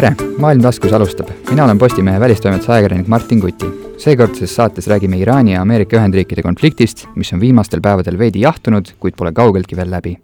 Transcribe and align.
tere, 0.00 0.14
Maailm 0.38 0.62
taskus 0.62 0.92
alustab. 0.92 1.28
mina 1.50 1.64
olen 1.64 1.78
Postimehe 1.78 2.20
välistoimetuse 2.20 2.72
ajakirjanik 2.72 3.08
Martin 3.08 3.40
Kuti. 3.40 3.66
seekordses 3.98 4.54
saates 4.56 4.86
räägime 4.86 5.18
Iraani 5.18 5.52
ja 5.52 5.62
Ameerika 5.62 5.96
Ühendriikide 5.96 6.42
konfliktist, 6.42 7.06
mis 7.14 7.32
on 7.32 7.40
viimastel 7.40 7.80
päevadel 7.80 8.18
veidi 8.18 8.40
jahtunud, 8.40 8.86
kuid 9.00 9.14
pole 9.16 9.32
kaugeltki 9.32 9.76
veel 9.76 9.90
läbi. 9.90 10.16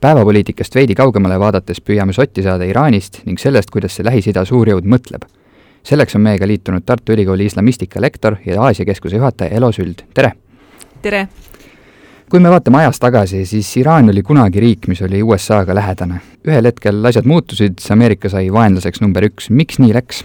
päevapoliitikast 0.00 0.74
veidi 0.74 0.94
kaugemale 0.94 1.40
vaadates 1.40 1.80
püüame 1.80 2.12
sotti 2.12 2.42
saada 2.42 2.64
Iraanist 2.64 3.24
ning 3.26 3.38
sellest, 3.38 3.70
kuidas 3.70 3.96
see 3.96 4.06
Lähis-Ida 4.06 4.44
suurjõud 4.44 4.86
mõtleb. 4.86 5.26
selleks 5.82 6.14
on 6.14 6.20
meiega 6.20 6.46
liitunud 6.46 6.86
Tartu 6.86 7.12
Ülikooli 7.12 7.46
islamistika 7.46 8.00
lektor 8.00 8.36
ja 8.46 8.62
Aasia 8.62 8.84
keskuse 8.84 9.16
juhataja 9.16 9.50
Elo 9.50 9.72
Süld, 9.72 10.06
tere! 10.14 10.32
tere! 11.02 11.28
Kui 12.30 12.40
me 12.42 12.50
vaatame 12.52 12.78
ajas 12.84 13.00
tagasi, 13.02 13.42
siis 13.48 13.68
Iraan 13.80 14.12
oli 14.12 14.22
kunagi 14.22 14.62
riik, 14.62 14.86
mis 14.90 15.02
oli 15.02 15.22
USA-ga 15.22 15.74
lähedane. 15.74 16.20
ühel 16.46 16.68
hetkel 16.70 17.04
asjad 17.04 17.26
muutusid, 17.26 17.82
Ameerika 17.90 18.30
sai 18.30 18.52
vaenlaseks 18.52 19.02
number 19.02 19.26
üks, 19.26 19.50
miks 19.50 19.80
nii 19.82 19.94
läks? 19.96 20.24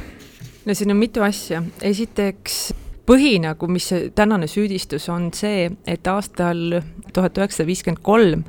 no 0.66 0.74
siin 0.74 0.94
on 0.94 0.98
mitu 1.02 1.24
asja, 1.26 1.64
esiteks 1.82 2.74
põhi 3.06 3.40
nagu, 3.42 3.68
mis 3.70 3.90
tänane 4.16 4.48
süüdistus 4.50 5.10
on 5.14 5.32
see, 5.34 5.68
et 5.88 6.08
aastal 6.08 6.80
tuhat 7.14 7.38
üheksasada 7.42 7.68
viiskümmend 7.68 8.02
kolm, 8.06 8.46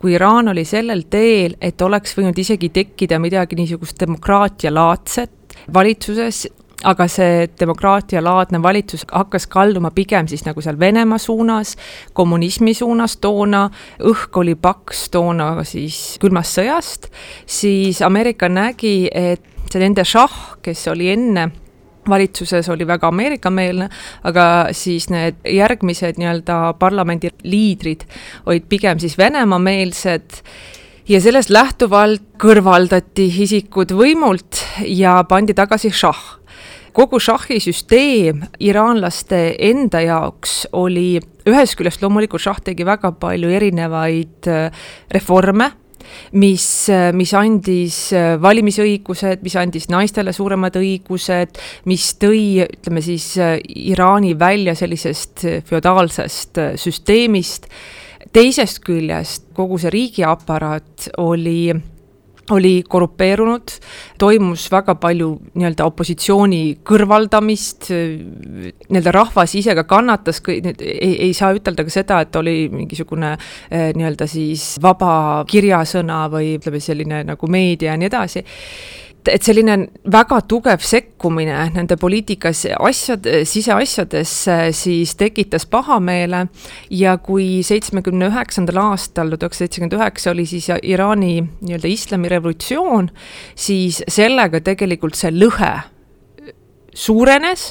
kui 0.00 0.16
Iraan 0.16 0.48
oli 0.52 0.64
sellel 0.68 1.04
teel, 1.10 1.58
et 1.60 1.80
oleks 1.84 2.16
võinud 2.16 2.40
isegi 2.40 2.72
tekkida 2.72 3.20
midagi 3.20 3.56
niisugust 3.60 4.00
demokraatialaadset 4.00 5.58
valitsuses, 5.74 6.46
aga 6.84 7.06
see 7.10 7.48
demokraatialaadne 7.60 8.60
valitsus 8.62 9.06
hakkas 9.12 9.46
kalduma 9.50 9.90
pigem 9.94 10.28
siis 10.28 10.44
nagu 10.46 10.62
seal 10.64 10.78
Venemaa 10.80 11.18
suunas, 11.18 11.74
kommunismi 12.12 12.74
suunas 12.74 13.16
toona, 13.22 13.66
õhk 14.04 14.40
oli 14.42 14.54
paks 14.54 15.08
toona 15.14 15.50
siis 15.68 16.18
külmast 16.22 16.60
sõjast, 16.60 17.10
siis 17.46 18.02
Ameerika 18.04 18.48
nägi, 18.52 19.08
et 19.10 19.70
see 19.72 19.82
nende 19.82 20.04
šah, 20.06 20.58
kes 20.62 20.88
oli 20.92 21.12
enne 21.14 21.50
valitsuses 22.08 22.68
oli 22.68 22.86
väga 22.86 23.08
Ameerika-meelne, 23.08 23.88
aga 24.28 24.46
siis 24.76 25.08
need 25.08 25.40
järgmised 25.48 26.18
nii-öelda 26.20 26.74
parlamendi 26.76 27.30
liidrid 27.48 28.04
olid 28.46 28.68
pigem 28.68 29.00
siis 29.00 29.16
Venemaa-meelsed 29.18 30.42
ja 31.08 31.20
sellest 31.20 31.52
lähtuvalt 31.52 32.34
kõrvaldati 32.40 33.28
isikud 33.44 33.92
võimult 33.96 34.60
ja 34.88 35.22
pandi 35.28 35.56
tagasi 35.56 35.92
šah 35.94 36.43
kogu 36.94 37.18
šahhisüsteem 37.22 38.44
iraanlaste 38.62 39.38
enda 39.70 40.00
jaoks 40.04 40.64
oli 40.78 41.18
ühest 41.48 41.76
küljest 41.78 42.02
loomulikult 42.04 42.44
šah 42.44 42.60
tegi 42.70 42.86
väga 42.86 43.10
palju 43.20 43.50
erinevaid 43.52 44.48
äh, 44.50 44.84
reforme 45.14 45.72
mis, 46.38 46.66
äh, 46.92 47.08
mis 47.16 47.32
andis 47.34 47.98
äh, 48.14 48.34
valimisõigused, 48.40 49.42
mis 49.42 49.56
andis 49.58 49.88
naistele 49.90 50.34
suuremad 50.36 50.76
õigused, 50.78 51.58
mis 51.90 52.12
tõi, 52.22 52.44
ütleme 52.62 53.02
siis 53.02 53.32
Iraani 53.94 54.34
välja 54.38 54.76
sellisest 54.78 55.46
feodaalsest 55.66 56.62
süsteemist. 56.80 57.66
teisest 58.34 58.80
küljest 58.86 59.50
kogu 59.54 59.78
see 59.78 59.90
riigiaparaat 59.94 61.10
oli 61.22 61.74
oli 62.50 62.82
korrupeerunud, 62.88 63.72
toimus 64.18 64.66
väga 64.72 64.94
palju 65.00 65.30
nii-öelda 65.54 65.86
opositsiooni 65.88 66.62
kõrvaldamist, 66.86 67.88
nii-öelda 67.90 69.14
rahvas 69.14 69.54
ise 69.56 69.76
ka 69.78 69.86
kannatas, 69.88 70.42
ei, 70.48 71.14
ei 71.28 71.32
saa 71.36 71.54
ütelda 71.56 71.86
ka 71.86 71.94
seda, 71.94 72.20
et 72.24 72.36
oli 72.36 72.68
mingisugune 72.72 73.34
eh, 73.34 73.92
nii-öelda 73.96 74.28
siis 74.30 74.74
vaba 74.82 75.44
kirjasõna 75.48 76.24
või 76.32 76.56
ütleme, 76.58 76.82
selline 76.84 77.22
nagu 77.30 77.48
meedia 77.50 77.94
ja 77.94 78.00
nii 78.00 78.10
edasi 78.12 78.44
et 79.30 79.46
selline 79.46 79.76
väga 80.10 80.40
tugev 80.50 80.82
sekkumine 80.84 81.70
nende 81.74 81.96
poliitikas 82.00 82.64
asjad, 82.78 83.26
siseasjadesse 83.48 84.58
siis 84.76 85.14
tekitas 85.20 85.66
pahameele. 85.70 86.46
Ja 86.90 87.16
kui 87.22 87.62
seitsmekümne 87.66 88.28
üheksandal 88.32 88.82
aastal, 88.90 89.32
tuhat 89.34 89.42
üheksasada 89.44 89.64
seitsekümmend 89.64 89.98
üheksa 89.98 90.30
oli 90.34 90.46
siis 90.46 90.68
Iraani 90.82 91.34
nii-öelda 91.62 91.88
islamirevolutsioon, 91.88 93.10
siis 93.54 94.02
sellega 94.08 94.60
tegelikult 94.64 95.16
see 95.18 95.32
lõhe 95.34 95.74
suurenes 96.94 97.66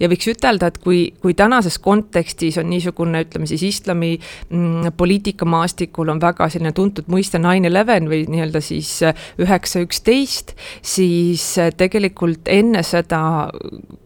ja 0.00 0.08
võiks 0.10 0.28
ütelda, 0.30 0.70
et 0.70 0.78
kui, 0.82 1.00
kui 1.20 1.34
tänases 1.38 1.78
kontekstis 1.82 2.58
on 2.60 2.68
niisugune, 2.70 3.24
ütleme 3.26 3.48
siis 3.50 3.64
islami 3.66 4.14
mm, 4.16 4.94
poliitikamaastikul 4.98 6.12
on 6.14 6.22
väga 6.22 6.48
selline 6.52 6.72
tuntud 6.76 7.10
mõiste 7.12 7.40
nine 7.42 7.68
eleven 7.68 8.08
või 8.10 8.24
nii-öelda 8.30 8.62
siis 8.64 8.92
äh, 9.06 9.28
üheksa 9.42 9.82
üksteist, 9.84 10.54
siis 10.82 11.44
äh, 11.58 11.72
tegelikult 11.76 12.48
enne 12.52 12.84
seda, 12.86 13.22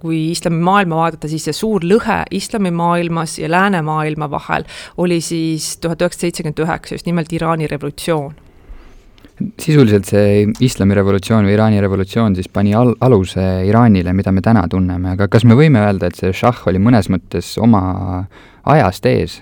kui 0.02 0.30
islamimaailma 0.32 1.02
vaadata, 1.02 1.30
siis 1.30 1.48
see 1.48 1.56
suur 1.56 1.84
lõhe 1.86 2.22
islamimaailmas 2.34 3.38
ja 3.42 3.50
läänemaailma 3.52 4.30
vahel 4.32 4.66
oli 5.02 5.20
siis 5.24 5.76
tuhat 5.82 6.00
üheksasada 6.02 6.28
seitsekümmend 6.28 6.64
üheksa, 6.64 6.96
just 6.96 7.08
nimelt 7.08 7.32
Iraani 7.32 7.68
revolutsioon 7.70 8.51
sisuliselt 9.60 10.08
see 10.08 10.46
islamirevolutsioon 10.64 11.46
või 11.46 11.54
Iraani 11.56 11.80
revolutsioon 11.82 12.36
siis 12.38 12.48
pani 12.52 12.74
al-, 12.76 12.94
aluse 13.00 13.44
Iraanile, 13.68 14.14
mida 14.16 14.32
me 14.32 14.44
täna 14.44 14.64
tunneme, 14.70 15.16
aga 15.16 15.28
kas 15.32 15.46
me 15.48 15.56
võime 15.58 15.82
öelda, 15.84 16.10
et 16.10 16.18
see 16.18 16.32
šahh 16.36 16.66
oli 16.70 16.82
mõnes 16.82 17.10
mõttes 17.12 17.54
oma 17.62 17.82
ajast 18.62 19.08
ees? 19.10 19.40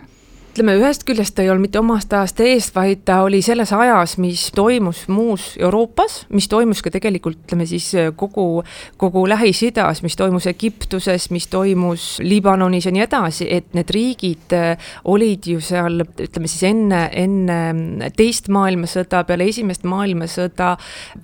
Ütleme, 0.51 0.75
ühest 0.81 1.05
küljest 1.07 1.37
ta 1.37 1.45
ei 1.45 1.51
olnud 1.53 1.69
mitte 1.69 1.79
omast 1.79 2.11
ajast 2.11 2.41
ees, 2.43 2.69
vaid 2.75 3.05
ta 3.07 3.21
oli 3.23 3.39
selles 3.45 3.71
ajas, 3.71 4.17
mis 4.19 4.49
toimus 4.55 5.05
muus 5.07 5.53
Euroopas, 5.63 6.25
mis 6.35 6.49
toimus 6.51 6.81
ka 6.83 6.91
tegelikult 6.91 7.45
ütleme 7.45 7.67
siis 7.71 7.87
kogu, 8.19 8.65
kogu 8.99 9.23
Lähis-Idas, 9.31 10.03
mis 10.03 10.19
toimus 10.19 10.49
Egiptuses, 10.51 11.29
mis 11.31 11.47
toimus 11.53 12.07
Liibanonis 12.25 12.89
ja 12.89 12.93
nii 12.95 13.05
edasi, 13.05 13.47
et 13.47 13.71
need 13.79 13.93
riigid 13.95 14.57
äh, 14.57 14.91
olid 15.13 15.47
ju 15.53 15.63
seal 15.63 16.03
ütleme 16.03 16.51
siis 16.51 16.67
enne, 16.73 17.05
enne 17.15 18.11
teist 18.19 18.51
maailmasõda, 18.51 19.23
peale 19.29 19.47
esimest 19.53 19.87
maailmasõda, 19.87 20.73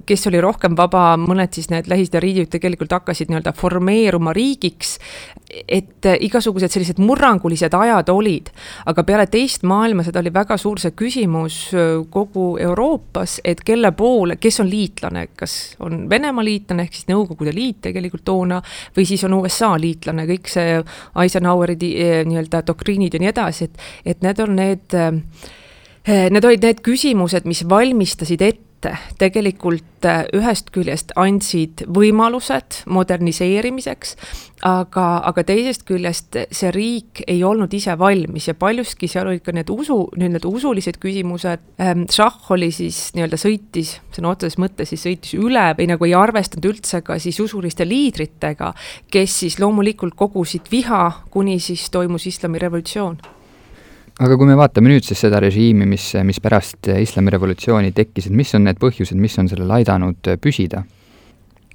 kes 0.07 0.27
oli 0.31 0.45
rohkem 0.45 0.79
vaba, 0.79 1.09
mõned 1.19 1.59
siis 1.59 1.73
need 1.75 1.91
Lähis-Ida 1.91 2.23
riigid 2.23 2.53
tegelikult 2.55 2.95
hakkasid 3.01 3.33
nii-öelda 3.33 3.57
formeeruma 3.59 4.37
riigiks, 4.37 5.01
et 5.67 6.07
äh, 6.07 6.21
igasugused 6.31 6.71
sellised 6.71 7.03
murrangulised 7.03 7.75
ajad 7.75 8.15
olid, 8.15 8.55
aga 8.87 9.03
peale 9.03 9.16
peale 9.17 9.31
teist 9.33 9.65
maailmasõda 9.65 10.21
oli 10.21 10.31
väga 10.35 10.59
suur 10.61 10.81
see 10.81 10.93
küsimus 10.97 11.57
kogu 12.13 12.47
Euroopas, 12.61 13.39
et 13.45 13.63
kelle 13.65 13.93
poole, 13.97 14.37
kes 14.41 14.61
on 14.61 14.69
liitlane, 14.69 15.23
kas 15.37 15.55
on 15.85 16.05
Venemaa 16.11 16.45
liitlane 16.45 16.85
ehk 16.85 16.99
siis 16.99 17.09
Nõukogude 17.09 17.55
Liit 17.57 17.81
tegelikult 17.89 18.27
toona 18.27 18.61
või 18.97 19.07
siis 19.09 19.25
on 19.25 19.39
USA 19.39 19.73
liitlane, 19.81 20.27
kõik 20.29 20.51
see 20.53 20.77
Eisenhoweri 21.23 21.79
nii-öelda 22.29 22.61
doktriinid 22.69 23.17
ja 23.17 23.23
nii 23.23 23.33
edasi, 23.33 23.71
et, 23.71 23.87
et 24.05 24.27
need 24.27 24.45
on 24.45 24.59
need 24.61 25.01
Need 26.07 26.45
olid 26.47 26.63
need 26.63 26.81
küsimused, 26.87 27.49
mis 27.51 27.65
valmistasid 27.67 28.43
ette 28.47 28.66
ette 28.77 28.93
tegelikult 29.19 30.05
äh, 30.05 30.25
ühest 30.37 30.71
küljest 30.75 31.13
andsid 31.17 31.85
võimalused 31.89 32.83
moderniseerimiseks, 32.93 34.15
aga, 34.67 35.07
aga 35.27 35.45
teisest 35.47 35.87
küljest 35.89 36.37
see 36.55 36.73
riik 36.75 37.23
ei 37.27 37.43
olnud 37.45 37.73
ise 37.75 37.97
valmis 37.99 38.49
ja 38.49 38.55
paljuski 38.55 39.09
seal 39.09 39.31
olid 39.31 39.45
ka 39.45 39.55
need 39.57 39.71
usu, 39.73 39.99
need 40.21 40.45
usulised 40.45 41.01
küsimused. 41.03 41.63
Ähm, 41.81 42.07
šahh 42.13 42.51
oli 42.55 42.71
siis 42.75 43.11
nii-öelda 43.17 43.41
sõitis, 43.41 43.97
sõna 44.15 44.35
otseses 44.35 44.61
mõttes 44.61 44.93
siis 44.93 45.07
sõitis 45.07 45.37
üle 45.39 45.69
või 45.79 45.89
nagu 45.91 46.09
ei 46.09 46.17
arvestanud 46.17 46.71
üldse 46.73 47.03
ka 47.07 47.19
siis 47.23 47.41
usuliste 47.43 47.87
liidritega, 47.89 48.73
kes 49.13 49.41
siis 49.45 49.61
loomulikult 49.63 50.17
kogusid 50.19 50.71
viha, 50.73 51.07
kuni 51.31 51.59
siis 51.63 51.89
toimus 51.91 52.29
islamirevolutsioon 52.29 53.36
aga 54.21 54.37
kui 54.37 54.49
me 54.49 54.57
vaatame 54.59 54.93
nüüd 54.93 55.05
siis 55.05 55.21
seda 55.27 55.41
režiimi, 55.43 55.89
mis, 55.89 56.13
mis 56.25 56.41
pärast 56.41 56.89
islamirevolutsiooni 56.93 57.93
tekkis, 57.97 58.31
et 58.31 58.37
mis 58.37 58.55
on 58.57 58.65
need 58.69 58.81
põhjused, 58.83 59.19
mis 59.21 59.37
on 59.43 59.51
sellel 59.53 59.77
aidanud 59.81 60.37
püsida? 60.43 60.85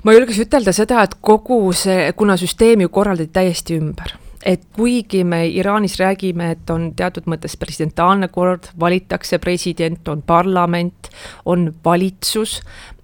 ma 0.01 0.15
julgeks 0.15 0.41
ütelda 0.47 0.73
seda, 0.73 1.03
et 1.05 1.19
kogu 1.21 1.63
see, 1.77 2.09
kuna 2.17 2.37
süsteem 2.41 2.81
ju 2.85 2.89
korraldati 2.89 3.33
täiesti 3.35 3.77
ümber 3.77 4.15
et 4.45 4.63
kuigi 4.73 5.23
me 5.23 5.43
Iraanis 5.47 5.99
räägime, 5.99 6.51
et 6.55 6.69
on 6.73 6.91
teatud 6.97 7.27
mõttes 7.29 7.55
presidentaalne 7.61 8.31
kord, 8.33 8.71
valitakse 8.79 9.39
president, 9.41 10.01
on 10.09 10.23
parlament, 10.25 11.11
on 11.45 11.69
valitsus, 11.85 12.59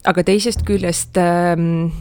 aga 0.08 0.24
teisest 0.28 0.64
küljest 0.68 1.18
äh, 1.20 1.54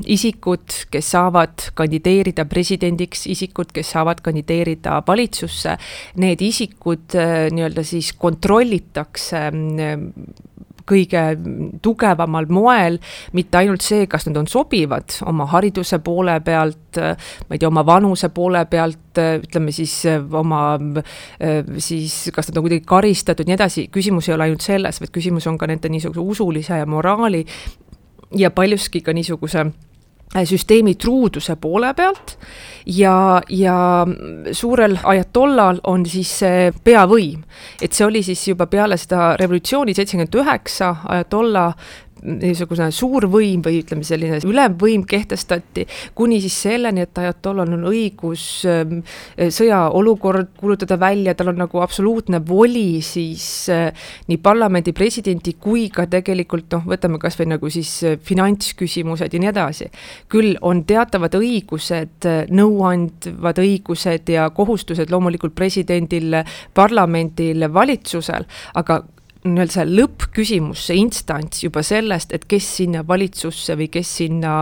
isikud, 0.06 0.80
kes 0.92 1.12
saavad 1.14 1.68
kandideerida 1.78 2.46
presidendiks, 2.50 3.26
isikud, 3.32 3.72
kes 3.74 3.94
saavad 3.96 4.22
kandideerida 4.24 5.00
valitsusse, 5.06 5.76
need 6.22 6.44
isikud 6.46 7.16
äh, 7.18 7.48
nii-öelda 7.54 7.86
siis 7.86 8.12
kontrollitakse 8.18 9.48
äh, 9.50 9.96
kõige 10.86 11.20
tugevamal 11.82 12.46
moel, 12.46 13.00
mitte 13.34 13.58
ainult 13.58 13.82
see, 13.82 14.04
kas 14.06 14.28
nad 14.28 14.36
on 14.38 14.46
sobivad 14.46 15.16
oma 15.26 15.48
hariduse 15.50 15.98
poole 15.98 16.36
pealt, 16.46 17.00
ma 17.00 17.56
ei 17.56 17.58
tea, 17.58 17.66
oma 17.66 17.82
vanuse 17.82 18.30
poole 18.30 18.60
pealt, 18.70 19.18
ütleme 19.18 19.74
siis 19.74 19.96
oma 20.30 20.76
siis, 21.82 22.14
kas 22.30 22.52
nad 22.52 22.60
on 22.60 22.68
kuidagi 22.68 22.86
karistatud, 22.86 23.50
nii 23.50 23.56
edasi, 23.58 23.88
küsimus 23.90 24.30
ei 24.30 24.36
ole 24.36 24.46
ainult 24.46 24.62
selles, 24.62 25.02
vaid 25.02 25.10
küsimus 25.10 25.50
on 25.50 25.58
ka 25.58 25.66
nende 25.66 25.90
niisuguse 25.90 26.22
usulise 26.22 26.78
ja 26.78 26.86
moraali 26.86 27.42
ja 28.34 28.50
paljuski 28.50 29.00
ka 29.00 29.12
niisuguse 29.12 29.66
süsteemi 30.44 30.94
truuduse 30.94 31.56
poole 31.56 31.94
pealt 31.94 32.36
ja, 32.86 33.42
ja 33.48 34.06
suurel 34.52 34.98
ajatollal 35.04 35.80
on 35.86 36.06
siis 36.06 36.32
see 36.42 36.72
peavõim. 36.84 37.44
et 37.82 37.92
see 37.92 38.06
oli 38.06 38.22
siis 38.22 38.48
juba 38.48 38.66
peale 38.66 38.96
seda 38.96 39.36
revolutsiooni 39.36 39.94
seitsekümmend 39.94 40.34
üheksa, 40.34 40.96
ajatolla 41.08 41.72
niisugune 42.24 42.88
suur 42.94 43.26
võim 43.30 43.62
või 43.64 43.80
ütleme, 43.82 44.04
selline 44.06 44.38
ülemvõim 44.46 45.04
kehtestati, 45.08 45.86
kuni 46.16 46.38
siis 46.40 46.56
selleni, 46.66 47.04
et 47.04 47.18
ajatollal 47.20 47.74
on 47.76 47.86
õigus 47.90 48.46
ähm, 48.70 49.02
sõjaolukord 49.36 50.54
kuulutada 50.60 50.98
välja, 51.00 51.34
tal 51.36 51.52
on 51.52 51.60
nagu 51.60 51.82
absoluutne 51.84 52.40
voli 52.48 53.02
siis 53.04 53.44
äh, 53.72 54.08
nii 54.30 54.40
parlamendi 54.42 54.94
presidenti 54.96 55.56
kui 55.60 55.88
ka 55.92 56.06
tegelikult 56.10 56.72
noh, 56.78 56.86
võtame 56.88 57.20
kas 57.22 57.36
või 57.40 57.50
nagu 57.52 57.70
siis 57.72 57.92
äh, 58.06 58.16
finantsküsimused 58.22 59.36
ja 59.36 59.42
nii 59.42 59.52
edasi. 59.52 59.90
küll 60.32 60.56
on 60.60 60.84
teatavad 60.88 61.36
õigused, 61.36 62.16
äh, 62.24 62.46
nõuandvad 62.48 63.60
õigused 63.60 64.32
ja 64.32 64.48
kohustused 64.50 65.12
loomulikult 65.12 65.54
presidendil, 65.54 66.40
parlamendil, 66.74 67.68
valitsusel, 67.72 68.48
aga 68.74 69.02
nii-öelda 69.54 69.74
see 69.74 69.86
lõppküsimus, 69.88 70.82
see 70.88 70.98
instants 71.00 71.62
juba 71.64 71.82
sellest, 71.86 72.32
et 72.36 72.46
kes 72.48 72.66
sinna 72.80 73.02
valitsusse 73.06 73.76
või 73.78 73.88
kes 73.92 74.12
sinna 74.20 74.54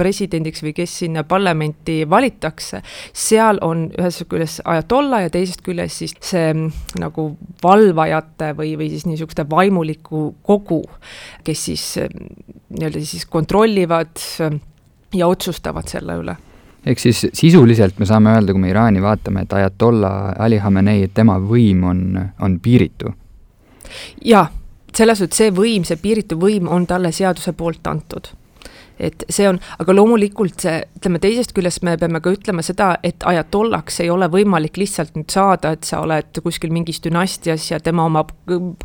presidendiks 0.00 0.64
või 0.64 0.74
kes 0.76 0.96
sinna 1.02 1.24
parlamenti 1.28 2.00
valitakse, 2.10 2.82
seal 3.12 3.60
on 3.66 3.88
ühest 3.98 4.26
küljest 4.30 4.64
ajatolla 4.64 5.24
ja 5.26 5.32
teisest 5.32 5.64
küljest 5.66 6.02
siis 6.02 6.16
see 6.24 6.52
nagu 7.00 7.26
valvajate 7.62 8.52
või, 8.58 8.74
või 8.80 8.90
siis 8.94 9.06
niisuguste 9.08 9.46
vaimuliku 9.50 10.30
kogu, 10.46 10.82
kes 11.44 11.64
siis 11.70 11.86
nii-öelda 12.00 13.04
siis 13.04 13.26
kontrollivad 13.30 14.22
ja 15.14 15.26
otsustavad 15.26 15.90
selle 15.90 16.20
üle. 16.22 16.36
Ehk 16.86 17.00
siis 17.02 17.26
sisuliselt 17.36 17.98
me 18.00 18.06
saame 18.08 18.32
öelda, 18.32 18.54
kui 18.56 18.62
me 18.62 18.70
Iraani 18.72 19.02
vaatame, 19.04 19.44
et 19.44 19.52
ajatolla 19.52 20.32
Ali 20.40 20.60
Khamenei, 20.62 21.04
et 21.04 21.12
tema 21.14 21.36
võim 21.36 21.84
on, 21.84 22.06
on 22.40 22.56
piiritu 22.62 23.12
jaa, 24.24 24.46
selles 24.96 25.18
suhtes 25.18 25.38
see 25.38 25.50
võim, 25.54 25.84
see 25.86 25.96
piiritu 25.96 26.38
võim 26.40 26.68
on 26.68 26.86
talle 26.86 27.12
seaduse 27.12 27.52
poolt 27.52 27.86
antud 27.86 28.32
et 29.00 29.24
see 29.32 29.48
on, 29.48 29.58
aga 29.80 29.94
loomulikult 29.94 30.64
see, 30.64 30.80
ütleme 30.98 31.20
teisest 31.22 31.54
küljest 31.56 31.82
me 31.86 31.96
peame 32.00 32.20
ka 32.22 32.32
ütlema 32.34 32.62
seda, 32.64 32.92
et 33.06 33.24
ajatollaks 33.26 34.00
ei 34.04 34.10
ole 34.12 34.28
võimalik 34.32 34.76
lihtsalt 34.80 35.16
nüüd 35.18 35.30
saada, 35.32 35.72
et 35.76 35.88
sa 35.88 36.02
oled 36.04 36.40
kuskil 36.44 36.72
mingis 36.74 37.00
dünastias 37.04 37.70
ja 37.70 37.80
tema 37.80 38.04
oma 38.08 38.24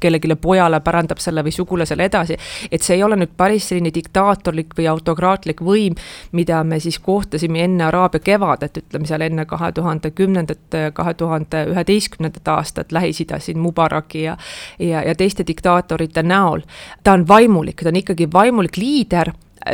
kellelegi 0.02 0.38
pojale 0.42 0.80
pärandab 0.86 1.22
selle 1.24 1.44
või 1.46 1.54
sugulasele 1.56 2.08
edasi. 2.10 2.38
et 2.72 2.82
see 2.82 2.98
ei 2.98 3.04
ole 3.04 3.20
nüüd 3.20 3.36
päris 3.38 3.70
selline 3.70 3.92
diktaatorlik 3.94 4.76
või 4.78 4.88
autokraatlik 4.92 5.62
võim, 5.62 5.96
mida 6.32 6.64
me 6.64 6.80
siis 6.80 7.00
kohtasime 7.00 7.64
enne 7.64 7.86
Araabia 7.86 8.20
kevadet, 8.20 8.78
ütleme 8.78 9.08
seal 9.08 9.22
enne 9.22 9.46
kahe 9.46 9.72
tuhande 9.72 10.12
kümnendat, 10.12 10.80
kahe 10.94 11.14
tuhande 11.14 11.66
üheteistkümnendat 11.74 12.48
aastat 12.48 12.92
Lähis-Idas 12.92 13.46
siin 13.46 13.60
Mubaraki 13.60 14.24
ja 14.24 14.38
ja, 14.80 15.04
ja 15.04 15.16
teiste 15.16 15.48
diktaatorite 15.48 16.24
näol. 16.24 16.62
ta 17.04 17.14
on 17.14 17.28
vaimulik, 17.28 17.84
ta 17.84 17.90
on 17.90 18.02
ikkagi 18.02 18.30
vaimulik 18.34 18.78
liider 18.78 19.32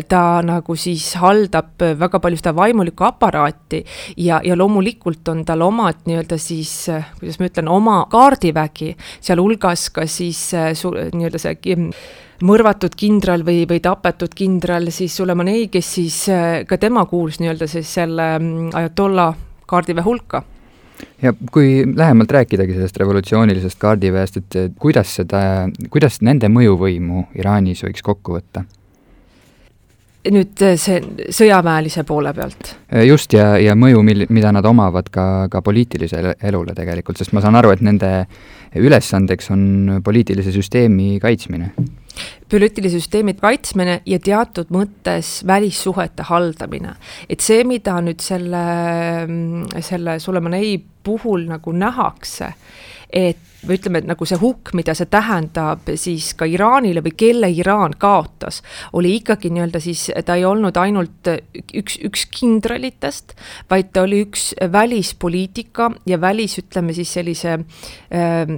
ta 0.07 0.41
nagu 0.45 0.75
siis 0.79 1.09
haldab 1.19 1.83
väga 1.99 2.19
palju 2.23 2.39
seda 2.39 2.53
vaimulikku 2.55 3.05
aparaati 3.07 3.81
ja, 4.23 4.39
ja 4.43 4.55
loomulikult 4.57 5.27
on 5.33 5.43
tal 5.47 5.65
omad 5.65 6.05
nii-öelda 6.07 6.37
siis, 6.41 6.73
kuidas 7.19 7.39
ma 7.41 7.49
ütlen, 7.49 7.71
oma 7.71 7.97
kaardivägi, 8.11 8.93
sealhulgas 9.19 9.89
ka 9.95 10.07
siis 10.09 10.49
nii-öelda 10.55 11.41
see 11.41 11.77
mõrvatud 12.47 12.95
kindral 12.97 13.43
või, 13.45 13.65
või 13.69 13.81
tapetud 13.83 14.33
kindral 14.37 14.89
siis 14.93 15.13
Sulemanei, 15.17 15.67
kes 15.73 15.93
siis 15.99 16.23
ka 16.67 16.79
tema 16.81 17.05
kuulus 17.09 17.41
nii-öelda 17.41 17.67
siis 17.69 17.91
selle 17.99 18.31
mm, 18.39 18.71
ajatolla 18.77 19.31
kaardiväe 19.69 20.07
hulka 20.07 20.43
ja 21.21 21.33
kui 21.51 21.83
lähemalt 21.95 22.31
rääkidagi 22.31 22.73
sellest 22.73 22.97
revolutsioonilisest 22.97 23.79
kaardiväest, 23.79 24.37
et 24.37 24.75
kuidas 24.79 25.15
seda, 25.19 25.41
kuidas 25.89 26.21
nende 26.25 26.49
mõjuvõimu 26.51 27.27
Iraanis 27.39 27.83
võiks 27.85 28.05
kokku 28.05 28.37
võtta? 28.37 28.65
Nüüd 30.29 30.61
äh, 30.61 30.75
see 30.79 30.99
sõjaväelise 31.33 32.03
poole 32.07 32.33
pealt? 32.37 32.75
Äh, 32.93 33.05
just, 33.07 33.33
ja, 33.33 33.55
ja 33.61 33.73
mõju, 33.77 34.03
mil-, 34.05 34.27
mida 34.29 34.51
nad 34.53 34.65
omavad 34.69 35.09
ka, 35.13 35.25
ka 35.51 35.63
poliitilisele 35.65 36.35
elule 36.49 36.75
tegelikult, 36.77 37.17
sest 37.21 37.33
ma 37.33 37.41
saan 37.43 37.57
aru, 37.57 37.73
et 37.73 37.81
nende 37.85 38.11
ülesandeks 38.77 39.51
on 39.51 39.63
poliitilise 40.03 40.53
süsteemi 40.53 41.17
kaitsmine. 41.23 41.73
poliitilise 42.51 42.99
süsteemi 42.99 43.33
kaitsmine 43.39 44.01
ja 44.05 44.19
teatud 44.19 44.71
mõttes 44.71 45.41
välissuhete 45.47 46.23
haldamine. 46.29 46.95
et 47.29 47.41
see, 47.41 47.63
mida 47.63 47.97
nüüd 48.01 48.21
selle, 48.21 48.65
selle 49.81 50.19
Sulemanei 50.19 50.77
puhul 51.03 51.47
nagu 51.49 51.71
nähakse, 51.73 52.53
et 53.09 53.50
või 53.67 53.77
ütleme, 53.77 54.01
et 54.01 54.07
nagu 54.09 54.25
see 54.25 54.39
hukk, 54.41 54.73
mida 54.77 54.93
see 54.97 55.09
tähendab 55.11 55.89
siis 55.99 56.31
ka 56.37 56.47
Iraanile 56.49 57.03
või 57.05 57.13
kelle 57.17 57.49
Iraan 57.53 57.93
kaotas, 58.01 58.61
oli 58.97 59.13
ikkagi 59.19 59.51
nii-öelda 59.53 59.81
siis, 59.83 60.07
ta 60.25 60.37
ei 60.39 60.45
olnud 60.47 60.77
ainult 60.81 61.29
üks, 61.77 61.99
üks 62.01 62.25
kindralitest, 62.33 63.35
vaid 63.69 63.91
ta 63.93 64.05
oli 64.07 64.23
üks 64.25 64.51
välispoliitika 64.73 65.91
ja 66.09 66.17
välis, 66.21 66.57
ütleme 66.61 66.95
siis 66.97 67.13
sellise 67.13 67.53
äh, 67.59 68.49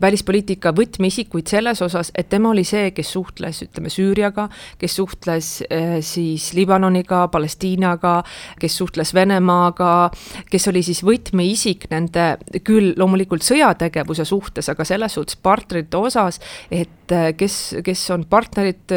välispoliitika 0.00 0.74
võtmeisikuid 0.78 1.50
selles 1.50 1.82
osas, 1.82 2.12
et 2.14 2.30
tema 2.30 2.52
oli 2.54 2.64
see, 2.68 2.92
kes 2.94 3.12
suhtles, 3.16 3.64
ütleme, 3.66 3.90
Süüriaga, 3.90 4.46
kes 4.78 4.94
suhtles 5.00 5.50
äh, 5.66 5.98
siis 6.06 6.52
Liibanoniga, 6.54 7.26
Palestiinaga, 7.32 8.20
kes 8.62 8.78
suhtles 8.78 9.14
Venemaaga, 9.14 10.10
kes 10.50 10.70
oli 10.70 10.84
siis 10.86 11.02
võtmeisik 11.06 11.88
nende 11.90 12.36
küll 12.62 12.94
loomulikult 12.98 13.42
sõjategevuse 13.42 14.19
tegevuse 14.20 14.24
suhtes, 14.28 14.68
aga 14.68 14.84
selles 14.84 15.14
suhtes 15.14 15.36
partnerite 15.36 15.96
osas, 15.96 16.40
et 16.70 17.12
äh, 17.12 17.32
kes, 17.36 17.76
kes 17.84 18.10
on 18.10 18.26
partnerid, 18.28 18.92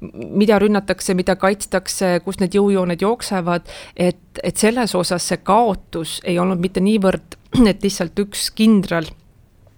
mida 0.00 0.58
rünnatakse, 0.58 1.14
mida 1.14 1.36
kaitstakse, 1.36 2.20
kus 2.24 2.40
need 2.40 2.54
jõujooned 2.54 3.02
jooksevad, 3.02 3.68
et, 3.96 4.18
et 4.42 4.56
selles 4.56 4.94
osas 4.94 5.26
see 5.26 5.42
kaotus 5.42 6.20
ei 6.24 6.38
olnud 6.38 6.60
mitte 6.60 6.80
niivõrd, 6.80 7.38
et 7.66 7.82
lihtsalt 7.82 8.18
üks 8.18 8.50
kindral 8.56 9.08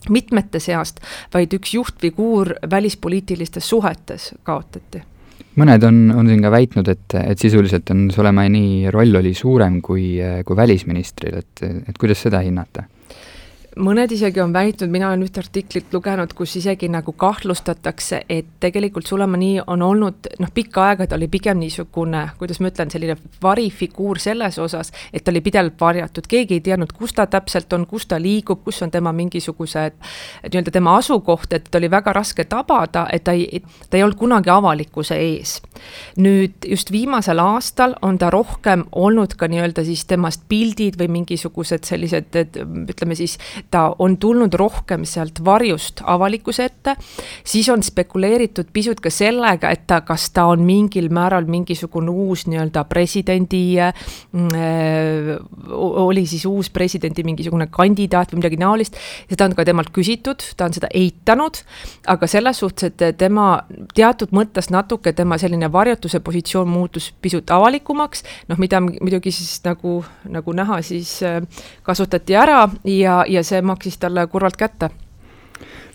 mitmete 0.09 0.61
seast, 0.63 1.01
vaid 1.35 1.53
üks 1.53 1.75
juhtfiguur 1.75 2.55
välispoliitilistes 2.71 3.69
suhetes 3.69 4.33
kaotati 4.47 5.03
mõned 5.59 5.83
on, 5.83 5.97
on 6.15 6.29
siin 6.31 6.39
ka 6.39 6.53
väitnud, 6.55 6.87
et, 6.87 7.15
et 7.19 7.41
sisuliselt 7.43 7.91
on 7.91 8.05
Soleimani 8.15 8.87
roll 8.95 9.19
oli 9.19 9.33
suurem 9.35 9.81
kui, 9.83 10.13
kui 10.47 10.57
välisministril, 10.57 11.41
et, 11.43 11.65
et 11.91 11.99
kuidas 11.99 12.23
seda 12.23 12.39
hinnata? 12.47 12.85
Mõned 13.79 14.13
isegi 14.13 14.41
on 14.43 14.53
väitnud, 14.53 14.91
mina 14.91 15.09
olen 15.09 15.23
ühte 15.27 15.41
artiklit 15.43 15.93
lugenud, 15.95 16.33
kus 16.37 16.57
isegi 16.59 16.89
nagu 16.91 17.13
kahtlustatakse, 17.13 18.21
et 18.29 18.47
tegelikult 18.61 19.07
Sulemani 19.07 19.59
on 19.67 19.83
olnud 19.83 20.29
noh, 20.43 20.51
pikka 20.55 20.85
aega 20.89 21.07
ta 21.07 21.17
oli 21.17 21.29
pigem 21.31 21.61
niisugune, 21.63 22.25
kuidas 22.39 22.61
ma 22.61 22.73
ütlen, 22.73 22.91
selline 22.91 23.17
varifiguur 23.43 24.19
selles 24.23 24.59
osas, 24.59 24.93
et 25.13 25.25
ta 25.25 25.33
oli 25.33 25.43
pidevalt 25.45 25.79
varjatud, 25.81 26.27
keegi 26.29 26.59
ei 26.59 26.65
teadnud, 26.69 26.93
kus 26.97 27.15
ta 27.17 27.27
täpselt 27.31 27.73
on, 27.77 27.87
kus 27.87 28.09
ta 28.11 28.19
liigub, 28.23 28.65
kus 28.67 28.83
on 28.83 28.93
tema 28.95 29.13
mingisugused 29.17 29.99
nii-öelda 30.49 30.75
tema 30.75 30.97
asukoht, 30.99 31.53
et 31.55 31.75
oli 31.79 31.91
väga 31.91 32.13
raske 32.17 32.45
tabada, 32.51 33.07
et 33.13 33.25
ta 33.25 33.37
ei, 33.37 33.63
ta 33.91 33.99
ei 33.99 34.07
olnud 34.07 34.19
kunagi 34.19 34.51
avalikkuse 34.51 35.19
ees. 35.23 35.59
nüüd 36.19 36.67
just 36.67 36.91
viimasel 36.93 37.39
aastal 37.39 37.95
on 38.03 38.19
ta 38.19 38.31
rohkem 38.31 38.85
olnud 38.93 39.37
ka 39.39 39.49
nii-öelda 39.49 39.85
siis 39.87 40.05
temast 40.11 40.43
pildid 40.49 40.99
või 40.99 41.09
mingisugused 41.21 41.87
sellised, 41.87 42.35
ütleme 42.89 43.15
siis 43.15 43.39
ta 43.71 43.95
on 43.99 44.17
tulnud 44.17 44.55
rohkem 44.55 45.05
sealt 45.09 45.43
varjust 45.45 46.01
avalikkuse 46.05 46.65
ette, 46.65 46.95
siis 47.45 47.69
on 47.73 47.83
spekuleeritud 47.85 48.71
pisut 48.73 49.01
ka 49.05 49.11
sellega, 49.13 49.71
et 49.75 49.87
ta, 49.87 50.01
kas 50.07 50.31
ta 50.35 50.47
on 50.49 50.65
mingil 50.67 51.11
määral 51.15 51.49
mingisugune 51.51 52.11
uus 52.11 52.47
nii-öelda 52.49 52.85
presidendi 52.89 53.63
äh,, 53.83 53.93
oli 55.73 56.25
siis 56.27 56.47
uus 56.49 56.71
presidendi 56.71 57.25
mingisugune 57.27 57.69
kandidaat 57.73 58.33
või 58.33 58.43
midagi 58.43 58.61
näolist, 58.61 58.97
seda 59.29 59.49
on 59.49 59.57
ka 59.59 59.67
temalt 59.69 59.93
küsitud, 59.95 60.45
ta 60.57 60.69
on 60.69 60.77
seda 60.77 60.91
eitanud, 60.95 61.61
aga 62.09 62.31
selles 62.31 62.63
suhtes, 62.63 62.93
et 62.93 63.19
tema 63.21 63.49
teatud 63.95 64.33
mõttes 64.37 64.71
natuke 64.73 65.13
tema 65.17 65.39
selline 65.41 65.71
varjutuse 65.73 66.21
positsioon 66.25 66.69
muutus 66.69 67.11
pisut 67.23 67.51
avalikumaks, 67.53 68.25
noh, 68.49 68.61
mida 68.61 68.81
muidugi 68.81 69.33
siis 69.35 69.59
nagu, 69.67 69.99
nagu 70.29 70.57
näha, 70.57 70.81
siis 70.87 71.19
äh, 71.27 71.41
kasutati 71.87 72.37
ära 72.39 72.65
ja, 72.89 73.21
ja 73.29 73.45
see 73.45 73.58
see 73.59 73.67
maksis 73.67 73.99
talle 73.99 74.27
kurvalt 74.31 74.57
kätte 74.57 74.91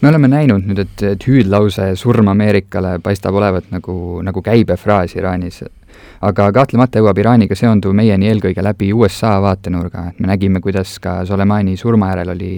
me 0.01 0.09
oleme 0.09 0.27
näinud 0.27 0.65
nüüd, 0.67 0.79
et, 0.83 1.03
et 1.13 1.27
hüüdlause 1.27 1.93
surm 1.95 2.27
Ameerikale 2.27 2.97
paistab 3.03 3.37
olevat 3.39 3.69
nagu, 3.71 4.19
nagu 4.25 4.41
käibefraas 4.43 5.15
Iraanis. 5.15 5.61
Aga 6.23 6.47
kahtlemata 6.55 7.01
jõuab 7.01 7.19
Iraaniga 7.19 7.55
seonduv 7.57 7.93
meieni 7.97 8.29
eelkõige 8.31 8.63
läbi 8.63 8.91
USA 8.95 9.35
vaatenurga, 9.43 10.07
et 10.11 10.19
me 10.23 10.29
nägime, 10.31 10.61
kuidas 10.63 10.95
ka 11.03 11.21
Soleimani 11.27 11.75
surma 11.79 12.11
järel 12.13 12.33
oli 12.35 12.51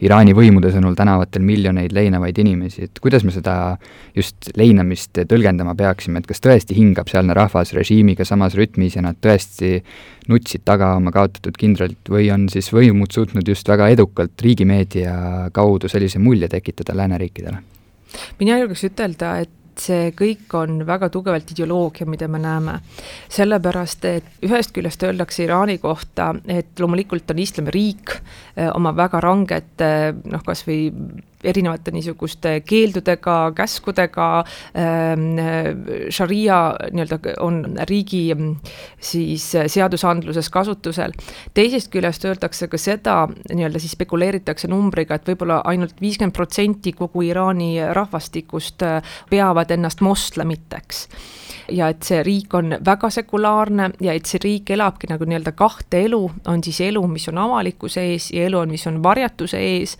Iraani 0.00 0.32
võimude 0.36 0.72
sõnul 0.72 0.96
tänavatel 0.96 1.44
miljoneid 1.44 1.92
leinavaid 1.92 2.38
inimesi, 2.40 2.88
et 2.88 3.02
kuidas 3.02 3.26
me 3.26 3.34
seda 3.34 3.54
just 4.16 4.50
leinamist 4.56 5.22
tõlgendama 5.28 5.74
peaksime, 5.76 6.22
et 6.22 6.30
kas 6.30 6.40
tõesti 6.44 6.76
hingab 6.78 7.10
sealne 7.12 7.36
rahvas 7.36 7.74
režiimiga 7.76 8.24
samas 8.24 8.56
rütmis 8.58 8.96
ja 8.96 9.04
nad 9.04 9.20
tõesti 9.20 9.80
nutsid 10.30 10.64
taga 10.64 10.94
oma 10.96 11.12
kaotatud 11.12 11.56
kindralit 11.58 12.08
või 12.08 12.30
on 12.32 12.48
siis 12.52 12.70
võimud 12.72 13.12
suutnud 13.12 13.48
just 13.48 13.68
väga 13.68 13.90
edukalt 13.92 14.40
riigimeedia 14.40 15.50
kaudu 15.52 15.90
sellise 15.90 16.22
mulje 16.22 16.48
tekitada 16.48 16.96
lääneriikidele? 16.96 17.62
mina 18.40 18.56
julgeks 18.58 18.88
ütelda, 18.88 19.36
et 19.44 19.59
see 19.80 20.10
kõik 20.16 20.52
on 20.58 20.82
väga 20.86 21.08
tugevalt 21.12 21.50
ideoloogia, 21.54 22.06
mida 22.06 22.28
me 22.28 22.38
näeme. 22.42 22.78
sellepärast, 23.28 24.04
et 24.04 24.46
ühest 24.46 24.74
küljest 24.76 25.02
öeldakse 25.06 25.44
Iraani 25.44 25.78
kohta, 25.78 26.34
et 26.48 26.78
loomulikult 26.80 27.30
on 27.30 27.38
islamiriik 27.38 28.14
eh, 28.56 28.70
oma 28.74 28.92
väga 28.96 29.20
rangete 29.20 29.90
noh, 30.24 30.44
kas 30.46 30.64
või 30.66 30.90
erinevate 31.44 31.92
niisuguste 31.94 32.60
keeldudega, 32.66 33.52
käskudega 33.56 34.28
ähm,, 34.76 35.40
šaria 36.12 36.60
nii-öelda 36.92 37.36
on 37.40 37.62
riigi 37.88 38.22
siis 39.00 39.46
seadusandluses 39.66 40.50
kasutusel. 40.52 41.12
teisest 41.54 41.92
küljest 41.92 42.24
öeldakse 42.28 42.68
ka 42.68 42.78
seda, 42.78 43.16
nii-öelda 43.52 43.82
siis 43.82 43.96
spekuleeritakse 43.96 44.68
numbriga, 44.68 45.16
et 45.16 45.28
võib-olla 45.28 45.60
ainult 45.64 46.00
viiskümmend 46.00 46.36
protsenti 46.36 46.92
kogu 46.92 47.24
Iraani 47.30 47.76
rahvastikust 47.96 48.84
peavad 49.30 49.70
ennast 49.70 50.00
moslemiteks 50.04 51.06
ja 51.70 51.88
et 51.92 52.02
see 52.06 52.22
riik 52.26 52.54
on 52.54 52.74
väga 52.84 53.10
sekulaarne 53.10 53.90
ja 54.00 54.14
et 54.16 54.26
see 54.28 54.40
riik 54.42 54.70
elabki 54.74 55.10
nagu 55.10 55.26
nii-öelda 55.28 55.52
kahte 55.58 56.04
elu, 56.06 56.20
on 56.48 56.64
siis 56.64 56.80
elu, 56.88 57.02
mis 57.10 57.28
on 57.32 57.38
avalikkuse 57.38 58.04
ees 58.12 58.30
ja 58.34 58.46
elu 58.48 58.58
on, 58.58 58.70
mis 58.70 58.86
on 58.90 59.02
varjatuse 59.02 59.58
ees. 59.58 59.96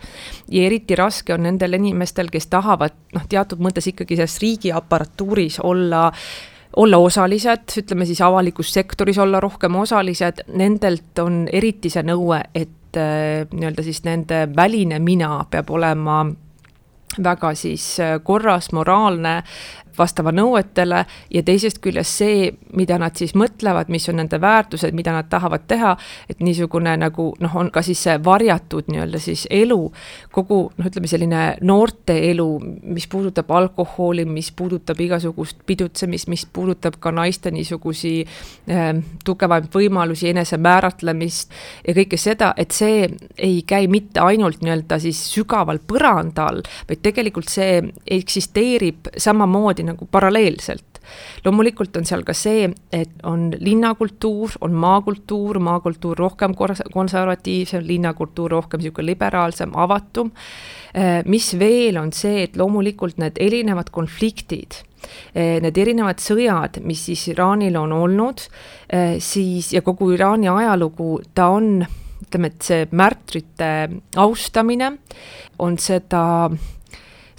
ja 0.51 0.65
eriti 0.67 0.95
raske 0.95 1.33
on 1.33 1.43
nendel 1.47 1.79
inimestel, 1.79 2.31
kes 2.31 2.47
tahavad 2.47 2.95
noh, 3.15 3.27
teatud 3.29 3.61
mõttes 3.63 3.87
ikkagi 3.91 4.19
selles 4.19 4.39
riigiaparatuuris 4.43 5.59
olla 5.63 6.09
olla 6.75 6.97
osalised, 6.97 7.73
ütleme 7.77 8.05
siis 8.05 8.21
avalikus 8.21 8.73
sektoris 8.73 9.17
olla 9.19 9.39
rohkem 9.39 9.75
osalised, 9.75 10.45
nendelt 10.55 11.19
on 11.19 11.43
eriti 11.51 11.89
see 11.91 12.03
nõue, 12.07 12.39
et 12.55 12.99
äh, 12.99 13.43
nii-öelda 13.51 13.83
siis 13.83 14.03
nende 14.07 14.45
väline 14.55 14.99
mina 15.03 15.41
peab 15.51 15.69
olema 15.75 16.23
väga 17.23 17.53
siis 17.55 17.99
äh, 17.99 18.19
korras, 18.23 18.71
moraalne, 18.71 19.41
vastava 19.97 20.31
nõuetele 20.35 21.03
ja 21.33 21.43
teisest 21.43 21.81
küljest 21.83 22.21
see, 22.21 22.51
mida 22.77 22.97
nad 23.01 23.17
siis 23.17 23.33
mõtlevad, 23.37 23.91
mis 23.91 24.07
on 24.09 24.19
nende 24.21 24.39
väärtused, 24.41 24.95
mida 24.97 25.13
nad 25.15 25.29
tahavad 25.31 25.65
teha, 25.67 25.95
et 26.29 26.41
niisugune 26.43 26.93
nagu 26.99 27.31
noh, 27.39 27.55
on 27.55 27.71
ka 27.73 27.83
siis 27.85 28.01
see 28.07 28.17
varjatud 28.23 28.91
nii-öelda 28.91 29.21
siis 29.21 29.45
elu, 29.49 29.79
kogu 30.31 30.61
noh, 30.77 30.89
ütleme 30.89 31.09
selline 31.11 31.43
noorte 31.67 32.15
elu, 32.31 32.47
mis 32.95 33.07
puudutab 33.11 33.51
alkoholi, 33.51 34.25
mis 34.25 34.51
puudutab 34.55 34.99
igasugust 35.01 35.63
pidutsemist, 35.65 36.29
mis 36.31 36.45
puudutab 36.45 36.99
ka 37.01 37.13
naiste 37.15 37.51
niisugusi 37.51 38.13
äh, 38.23 38.91
tugevaid 39.25 39.69
võimalusi 39.73 40.31
enesemääratlemist 40.31 41.51
ja 41.87 41.95
kõike 41.97 42.19
seda, 42.19 42.53
et 42.57 42.75
see 42.75 43.07
ei 43.37 43.61
käi 43.67 43.87
mitte 43.91 44.23
ainult 44.23 44.61
nii-öelda 44.61 44.99
siis 45.01 45.21
sügaval 45.33 45.81
põrandal, 45.87 46.61
vaid 46.89 47.03
tegelikult 47.03 47.49
see 47.51 47.79
eksisteerib 48.19 49.11
samamoodi 49.17 49.80
nagu 49.87 50.07
paralleelselt 50.11 50.91
loomulikult 51.45 51.97
on 51.97 52.05
seal 52.07 52.23
ka 52.27 52.33
see, 52.37 52.67
et 52.93 53.23
on 53.27 53.49
linnakultuur, 53.59 54.57
on 54.65 54.75
maakultuur, 54.77 55.59
maakultuur 55.63 56.19
rohkem 56.19 56.55
konservatiivsem, 56.55 57.83
linnakultuur 57.87 58.51
rohkem 58.57 58.81
niisugune 58.81 59.11
liberaalsem, 59.11 59.73
avatum. 59.77 60.31
Äh, 60.93 61.21
mis 61.25 61.53
veel, 61.59 61.97
on 62.01 62.11
see, 62.15 62.45
et 62.45 62.57
loomulikult 62.59 63.21
need 63.21 63.39
erinevad 63.41 63.91
konfliktid 63.95 64.81
äh, 65.33 65.57
need 65.63 65.77
erinevad 65.79 66.21
sõjad, 66.21 66.81
mis 66.85 67.05
siis 67.09 67.29
Iraanil 67.31 67.79
on 67.79 67.95
olnud, 67.95 68.45
äh, 68.93 69.15
siis 69.23 69.71
ja 69.75 69.83
kogu 69.85 70.11
Iraani 70.15 70.51
ajalugu, 70.51 71.15
ta 71.35 71.51
on 71.55 71.79
ütleme, 72.21 72.51
et 72.51 72.63
see 72.67 72.85
märtrite 72.95 73.71
austamine 74.21 74.91
on 75.63 75.79
seda 75.81 76.51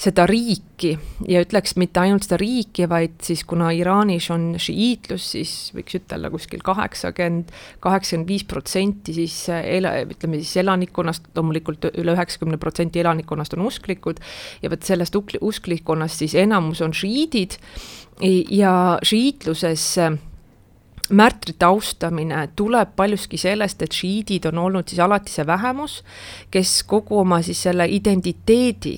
seda 0.03 0.25
riiki 0.27 0.97
ja 1.31 1.43
ütleks 1.45 1.77
mitte 1.79 2.01
ainult 2.03 2.27
seda 2.27 2.39
riiki, 2.41 2.89
vaid 2.91 3.21
siis 3.23 3.45
kuna 3.49 3.71
Iraanis 3.77 4.27
on 4.35 4.49
šiiitlus, 4.61 5.29
siis 5.37 5.53
võiks 5.77 5.99
ütelda 6.01 6.31
kuskil 6.33 6.65
kaheksakümmend, 6.67 7.53
kaheksakümmend 7.85 8.33
viis 8.33 8.45
protsenti 8.49 9.15
siis 9.17 9.37
ela-, 9.53 9.95
ütleme 10.03 10.41
siis 10.43 10.57
elanikkonnast, 10.65 11.31
loomulikult 11.37 11.93
üle 11.93 12.17
üheksakümne 12.17 12.59
protsendi 12.63 13.03
elanikkonnast 13.05 13.55
on 13.59 13.69
usklikud 13.69 14.21
ja 14.63 14.73
vot 14.73 14.83
sellest 14.89 15.17
usklikkonnast 15.41 16.25
siis 16.25 16.35
enamus 16.43 16.83
on 16.83 16.95
šiiidid 16.97 17.59
ja 18.51 18.75
šiiitluses 19.07 19.87
märtrite 21.13 21.67
austamine 21.67 22.49
tuleb 22.57 22.95
paljuski 22.97 23.39
sellest, 23.39 23.83
et 23.85 23.95
šiidid 23.95 24.47
on 24.51 24.65
olnud 24.67 24.89
siis 24.89 25.03
alati 25.03 25.33
see 25.33 25.47
vähemus, 25.47 26.01
kes 26.51 26.81
kogu 26.89 27.21
oma 27.23 27.43
siis 27.45 27.63
selle 27.69 27.87
identiteedi 27.91 28.97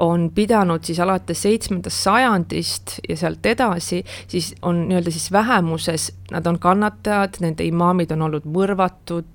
on 0.00 0.30
pidanud 0.34 0.84
siis 0.84 1.00
alates 1.00 1.42
seitsmendast 1.42 2.04
sajandist 2.04 2.98
ja 3.08 3.16
sealt 3.16 3.46
edasi, 3.46 4.00
siis 4.28 4.54
on 4.62 4.86
nii-öelda 4.88 5.12
siis 5.12 5.32
vähemuses, 5.32 6.10
nad 6.30 6.46
on 6.46 6.58
kannatajad, 6.58 7.40
nende 7.44 7.64
imaamid 7.68 8.12
on 8.16 8.22
olnud 8.28 8.46
mõrvatud, 8.48 9.28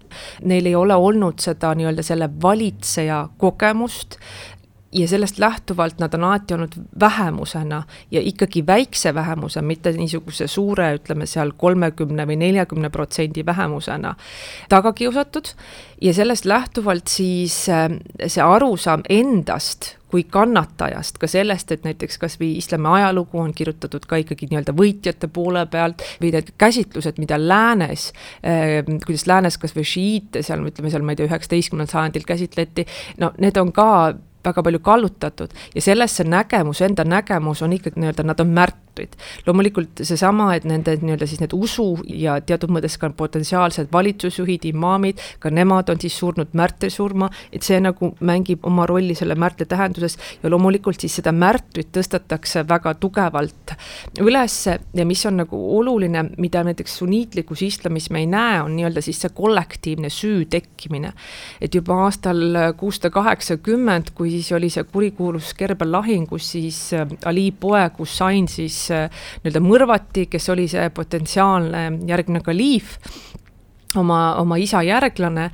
neil 0.44 0.66
ei 0.66 0.76
ole 0.76 0.96
olnud 0.96 1.40
seda 1.44 1.74
nii-öelda 1.78 2.06
selle 2.06 2.30
valitseja 2.42 3.28
kogemust, 3.38 4.18
ja 4.96 5.08
sellest 5.08 5.40
lähtuvalt 5.40 6.00
nad 6.00 6.14
on 6.14 6.24
alati 6.24 6.54
olnud 6.54 6.76
vähemusena 7.00 7.84
ja 8.12 8.22
ikkagi 8.24 8.68
väikse 8.68 9.14
vähemuse, 9.14 9.62
mitte 9.62 9.92
niisuguse 9.92 10.48
suure, 10.48 10.94
ütleme 10.96 11.28
seal 11.28 11.52
kolmekümne 11.58 12.28
või 12.28 12.40
neljakümne 12.40 12.90
protsendi 12.90 13.46
vähemusena 13.46 14.16
taga 14.70 14.94
kiusatud 14.94 15.52
ja 16.02 16.14
sellest 16.14 16.46
lähtuvalt 16.46 17.12
siis 17.12 17.66
äh, 17.70 17.90
see 18.28 18.44
arusaam 18.44 19.04
endast 19.10 19.96
kui 20.16 20.24
kannatajast, 20.32 21.18
ka 21.20 21.28
sellest, 21.28 21.74
et 21.76 21.84
näiteks 21.84 22.20
kas 22.22 22.38
või 22.40 22.54
islami 22.62 22.88
ajalugu 23.02 23.40
on 23.42 23.52
kirjutatud 23.58 24.06
ka 24.08 24.22
ikkagi 24.22 24.48
nii-öelda 24.48 24.72
võitjate 24.78 25.28
poole 25.28 25.66
pealt 25.72 26.06
või 26.22 26.32
need 26.36 26.54
käsitlused, 26.62 27.20
mida 27.20 27.40
läänes 27.42 28.12
eh,, 28.40 28.78
kuidas 29.06 29.26
läänes 29.28 29.60
kas 29.60 29.76
või 29.76 29.84
šiiite 29.92 30.46
seal, 30.46 30.64
ütleme 30.70 30.94
seal, 30.94 31.04
ma 31.04 31.16
ei 31.16 31.20
tea, 31.20 31.28
üheksateistkümnendal 31.28 31.92
sajandil 31.92 32.30
käsitleti, 32.32 32.88
no 33.20 33.34
need 33.44 33.60
on 33.60 33.74
ka 33.76 33.90
väga 34.46 34.64
palju 34.64 34.80
kallutatud. 34.80 35.54
Ja 35.76 35.82
selles 35.82 36.18
see 36.18 36.28
nägemus, 36.30 36.82
enda 36.82 37.04
nägemus 37.04 37.62
on 37.62 37.74
ikkagi 37.74 38.00
nii-öelda, 38.00 38.24
nad 38.24 38.40
on 38.40 38.54
märtrid. 38.96 39.16
loomulikult 39.46 40.04
seesama, 40.04 40.54
et 40.56 40.64
nende 40.66 40.96
nii-öelda 41.02 41.28
siis 41.28 41.42
need 41.42 41.54
usu 41.54 42.00
ja 42.08 42.40
teatud 42.42 42.72
mõttes 42.72 42.98
ka 42.98 43.10
potentsiaalsed 43.10 43.92
valitsusjuhid, 43.92 44.66
imaamid, 44.66 45.20
ka 45.40 45.50
nemad 45.50 45.90
on 45.90 46.00
siis 46.00 46.18
surnud 46.18 46.54
märtrisurma, 46.54 47.30
et 47.52 47.64
see 47.64 47.80
nagu 47.80 48.14
mängib 48.20 48.66
oma 48.66 48.86
rolli 48.86 49.16
selle 49.16 49.36
märtri 49.36 49.66
tähenduses 49.66 50.18
ja 50.44 50.50
loomulikult 50.50 51.00
siis 51.00 51.16
seda 51.20 51.32
märtrit 51.32 51.92
tõstetakse 51.96 52.66
väga 52.68 52.96
tugevalt 53.00 53.76
ülesse 54.20 54.80
ja 54.94 55.06
mis 55.06 55.26
on 55.26 55.38
nagu 55.44 55.60
oluline, 55.78 56.30
mida 56.38 56.64
näiteks 56.64 56.98
sunniitlikus 57.02 57.62
islamis 57.62 58.10
me 58.10 58.24
ei 58.24 58.30
näe, 58.30 58.62
on 58.64 58.76
nii-öelda 58.76 59.04
siis 59.04 59.22
see 59.22 59.34
kollektiivne 59.36 60.10
süü 60.10 60.46
tekkimine. 60.50 61.14
et 61.62 61.76
juba 61.76 62.04
aastal 62.06 62.74
kuussada 62.78 63.10
kaheksakümmend, 63.10 64.12
kui 64.16 64.32
siis 64.32 64.52
oli 64.52 64.70
see 64.70 64.84
kurikuulus 64.84 65.54
Kerbel 65.54 65.92
lahing, 65.92 66.28
kus 66.30 66.52
siis 66.52 66.94
äh, 66.94 67.08
Ali 67.26 67.52
poeg 67.52 68.00
Hussain 68.00 68.48
siis 68.48 68.85
äh, 68.94 69.10
nii-öelda 69.44 69.64
mõrvati, 69.64 70.28
kes 70.32 70.50
oli 70.54 70.68
see 70.72 70.90
potentsiaalne 70.94 71.88
järgmine 72.10 72.44
kaliif, 72.46 72.98
oma, 74.00 74.36
oma 74.42 74.58
isa 74.62 74.84
järglane, 74.86 75.50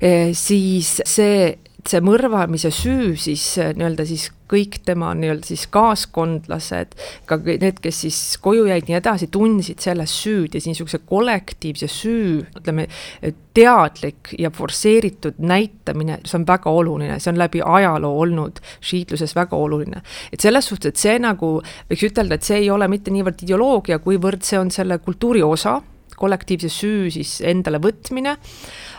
eh, 0.00 0.30
siis 0.36 1.00
see 1.08 1.50
see 1.88 2.00
mõrvamise 2.04 2.70
süü 2.74 3.16
siis 3.18 3.42
äh, 3.58 3.72
nii-öelda 3.74 4.04
siis 4.06 4.28
kõik 4.52 4.78
tema 4.86 5.10
nii-öelda 5.16 5.48
siis 5.48 5.64
kaaskondlased, 5.72 6.94
ka 7.26 7.38
need, 7.42 7.80
kes 7.82 8.02
siis 8.04 8.18
koju 8.42 8.66
jäid, 8.68 8.86
nii 8.88 8.98
edasi, 8.98 9.28
tundsid 9.32 9.82
selles 9.82 10.14
süüd 10.22 10.54
ja 10.54 10.62
niisuguse 10.62 11.00
kollektiivse 11.08 11.88
süü, 11.90 12.42
ütleme, 12.60 12.86
teadlik 13.56 14.34
ja 14.38 14.52
forsseeritud 14.54 15.40
näitamine, 15.42 16.20
see 16.28 16.38
on 16.38 16.46
väga 16.48 16.72
oluline, 16.72 17.18
see 17.20 17.32
on 17.32 17.40
läbi 17.40 17.64
ajaloo 17.64 18.12
olnud 18.26 18.60
šiitluses 18.84 19.34
väga 19.36 19.56
oluline. 19.56 20.02
et 20.32 20.40
selles 20.40 20.68
suhtes, 20.68 20.92
et 20.92 21.00
see 21.00 21.16
nagu 21.22 21.54
võiks 21.90 22.04
ütelda, 22.10 22.36
et 22.36 22.46
see 22.46 22.62
ei 22.62 22.70
ole 22.70 22.88
mitte 22.92 23.10
niivõrd 23.14 23.42
ideoloogia, 23.42 23.98
kuivõrd 24.04 24.44
see 24.46 24.60
on 24.60 24.70
selle 24.70 25.00
kultuuri 25.02 25.42
osa 25.42 25.80
kollektiivse 26.22 26.68
süü 26.70 27.10
siis 27.10 27.40
endale 27.46 27.80
võtmine, 27.82 28.36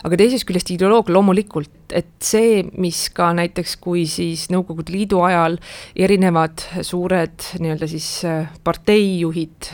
aga 0.03 0.19
teisest 0.19 0.47
küljest 0.49 0.73
ideoloogia 0.73 1.15
loomulikult 1.15 1.71
et 1.95 2.11
see, 2.23 2.61
mis 2.81 3.05
ka 3.15 3.31
näiteks, 3.37 3.75
kui 3.83 4.05
siis 4.09 4.47
Nõukogude 4.53 4.93
Liidu 4.93 5.21
ajal 5.25 5.57
erinevad 5.95 6.65
suured 6.85 7.47
nii-öelda 7.61 7.89
siis 7.91 8.07
äh, 8.27 8.51
parteijuhid 8.63 9.69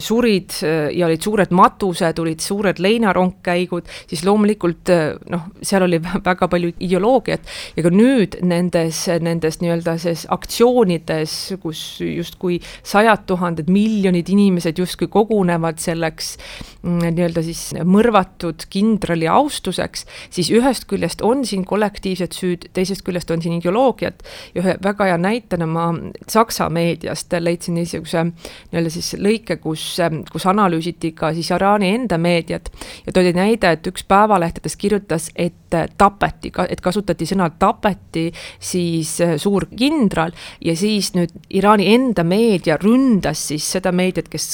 surid 0.00 0.56
ja 0.94 1.06
olid 1.06 1.22
suured 1.24 1.52
matused, 1.54 2.18
olid 2.22 2.42
suured 2.42 2.80
leinarongkäigud, 2.82 3.88
siis 4.10 4.24
loomulikult 4.26 4.90
noh, 5.32 5.46
seal 5.62 5.84
oli 5.86 6.00
väga 6.00 6.48
palju 6.50 6.72
ideoloogiat. 6.78 7.46
Ja 7.76 7.84
ka 7.86 7.92
nüüd 7.94 8.38
nendes, 8.46 9.04
nendes 9.22 9.60
nii-öelda 9.62 9.96
siis 10.00 10.26
aktsioonides, 10.32 11.36
kus 11.62 11.82
justkui 12.04 12.60
sajad 12.82 13.26
tuhanded, 13.30 13.70
miljonid 13.72 14.30
inimesed 14.32 14.80
justkui 14.80 15.10
kogunevad 15.12 15.80
selleks 15.82 16.34
nii-öelda 16.82 17.42
siis 17.44 17.62
mõrvatud 17.84 18.66
kindrali 18.72 19.28
austuseks, 19.28 20.06
siis 20.32 20.50
ühest 20.54 20.86
küljest 20.90 21.22
on 21.26 21.44
siin 21.46 21.64
kollektiivsed 21.68 22.36
süüd, 22.36 22.68
teisest 22.76 23.04
küljest 23.06 23.30
on 23.30 23.42
siin 23.42 23.58
ideoloogiat 23.58 24.24
ühe 24.56 24.76
väga 24.82 25.10
hea 25.10 25.18
näitena 25.20 25.66
ma 25.66 25.90
Saksa 26.28 26.68
meediast 26.72 27.32
leidsin 27.38 27.76
niisuguse 27.78 28.24
nii-öelda 28.30 28.92
siis 28.92 29.14
lõike, 29.20 29.58
kus, 29.62 29.84
kus 30.32 30.46
analüüsiti 30.50 31.12
ka 31.16 31.32
siis 31.36 31.50
Iraani 31.50 31.94
enda 31.94 32.18
meediat. 32.18 32.70
Ja 33.06 33.12
toodi 33.12 33.32
näide, 33.36 33.74
et 33.76 33.86
üks 33.90 34.04
päevalehtedest 34.08 34.78
kirjutas, 34.80 35.30
et 35.36 35.54
tapeti, 35.98 36.50
et 36.68 36.80
kasutati 36.82 37.26
sõna 37.28 37.50
tapeti 37.58 38.30
siis 38.58 39.16
suur 39.42 39.68
kindral. 39.76 40.34
Ja 40.64 40.74
siis 40.76 41.12
nüüd 41.14 41.34
Iraani 41.50 41.90
enda 41.94 42.24
meedia 42.26 42.78
ründas 42.80 43.46
siis 43.50 43.66
seda 43.76 43.92
meediat, 43.92 44.30
kes 44.30 44.52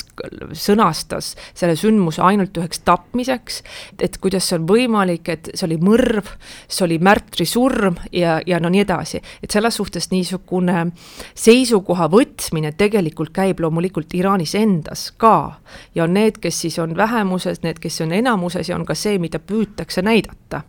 sõnastas 0.67 1.35
selle 1.55 1.77
sündmuse 1.79 2.16
ainult 2.23 2.57
üheks 2.59 2.81
tapmiseks, 2.87 3.63
et 4.03 4.19
kuidas 4.23 4.49
see 4.49 4.59
on 4.61 4.67
võimalik, 4.69 5.29
et 5.33 5.51
see 5.55 5.67
oli 5.69 5.79
mõrv, 5.83 6.29
see 6.69 6.85
oli 6.87 6.99
märtrisurm 7.03 7.99
ja, 8.13 8.39
ja 8.47 8.61
no 8.63 8.71
nii 8.73 8.85
edasi. 8.85 9.23
et 9.43 9.51
selles 9.51 9.77
suhtes 9.77 10.11
niisugune 10.11 10.87
seisukoha 11.35 12.09
võtmine 12.13 12.73
tegelikult 12.79 13.33
käib 13.37 13.61
loomulikult 13.61 14.15
Iraanis 14.15 14.55
endas 14.55 15.11
ka. 15.17 15.61
Ja 15.95 16.05
on 16.05 16.15
need, 16.15 16.41
kes 16.41 16.61
siis 16.61 16.79
on 16.79 16.97
vähemuses, 16.97 17.63
need, 17.63 17.81
kes 17.83 18.01
on 18.01 18.13
enamuses 18.13 18.69
ja 18.69 18.77
on 18.77 18.87
ka 18.87 18.95
see, 18.95 19.19
mida 19.19 19.39
püütakse 19.39 20.03
näidata. 20.03 20.63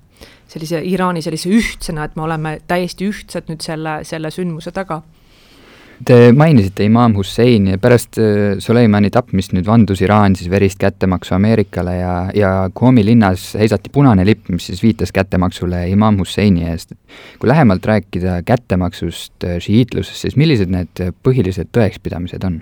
Sellise 0.47 0.79
Iraani 0.83 1.21
sellise 1.21 1.49
ühtsena, 1.51 2.05
et 2.07 2.15
me 2.15 2.23
oleme 2.23 2.57
täiesti 2.67 3.09
ühtsed 3.09 3.51
nüüd 3.51 3.61
selle, 3.61 3.99
selle 4.07 4.31
sündmuse 4.31 4.71
taga 4.71 5.01
Te 6.05 6.31
mainisite 6.31 6.85
imaam 6.85 7.15
Husseini 7.17 7.71
ja 7.73 7.79
pärast 7.81 8.19
äh, 8.21 8.59
Soleimani 8.61 9.09
tapmist 9.09 9.55
nüüd 9.55 9.65
vandus 9.65 10.03
Iraan 10.05 10.35
siis 10.37 10.49
verist 10.51 10.77
kättemaksu 10.77 11.33
Ameerikale 11.33 11.95
ja, 11.97 12.11
ja 12.37 12.51
Qumi 12.77 13.01
linnas 13.05 13.49
heisati 13.57 13.89
punane 13.93 14.25
lipp, 14.27 14.51
mis 14.53 14.69
siis 14.69 14.83
viitas 14.85 15.11
kättemaksule 15.15 15.87
imaam 15.89 16.19
Husseini 16.21 16.67
eest. 16.69 16.93
kui 17.39 17.49
lähemalt 17.49 17.85
rääkida 17.85 18.43
kättemaksust 18.45 19.43
äh, 19.43 19.57
šiiitlusest, 19.63 20.27
siis 20.27 20.37
millised 20.37 20.69
need 20.69 21.01
põhilised 21.25 21.73
tõekspidamised 21.73 22.45
on? 22.45 22.61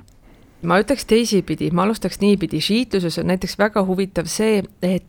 ma 0.66 0.80
ütleks 0.80 1.06
teisipidi, 1.06 1.70
ma 1.76 1.84
alustaks 1.84 2.22
niipidi, 2.24 2.62
šiitluses 2.64 3.20
on 3.20 3.30
näiteks 3.34 3.60
väga 3.60 3.84
huvitav 3.86 4.32
see, 4.32 4.64
et 4.82 5.04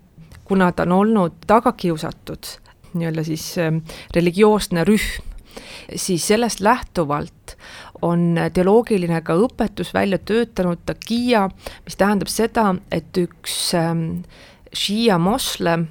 kuna 0.45 0.73
ta 0.73 0.83
on 0.83 0.93
olnud 0.99 1.39
tagakiusatud, 1.47 2.51
nii-öelda 2.99 3.25
siis 3.27 3.53
äh, 3.63 3.71
religioosne 4.19 4.85
rühm, 4.89 5.23
siis 5.95 6.27
sellest 6.27 6.61
lähtuvalt 6.61 7.57
on 8.03 8.37
teoloogiline 8.53 9.21
ka 9.25 9.37
õpetus 9.41 9.93
välja 9.95 10.19
töötanud 10.19 10.83
takia, 10.87 11.47
mis 11.85 11.97
tähendab 11.97 12.31
seda, 12.33 12.75
et 12.93 13.17
üks 13.21 13.57
ähm, 13.79 14.05
šiia 14.77 15.19
moslem 15.19 15.89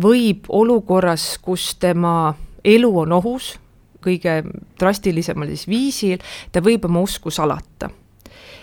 võib 0.00 0.46
olukorras, 0.48 1.38
kus 1.42 1.74
tema 1.80 2.34
elu 2.64 2.90
on 3.04 3.16
ohus, 3.16 3.54
kõige 4.04 4.40
drastilisemal 4.80 5.50
siis 5.50 5.66
viisil, 5.68 6.28
ta 6.52 6.62
võib 6.64 6.86
oma 6.88 7.02
usku 7.04 7.32
salata. 7.32 7.90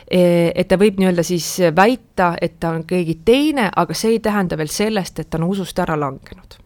E, 0.07 0.53
et 0.55 0.69
ta 0.69 0.77
võib 0.79 1.01
nii-öelda 1.01 1.25
siis 1.25 1.49
väita, 1.75 2.35
et 2.41 2.59
ta 2.61 2.71
on 2.77 2.85
keegi 2.87 3.19
teine, 3.25 3.67
aga 3.75 3.97
see 3.97 4.15
ei 4.15 4.23
tähenda 4.23 4.57
veel 4.57 4.71
sellest, 4.71 5.19
et 5.19 5.29
ta 5.29 5.41
on 5.41 5.49
usust 5.51 5.79
ära 5.83 5.99
langenud 5.99 6.61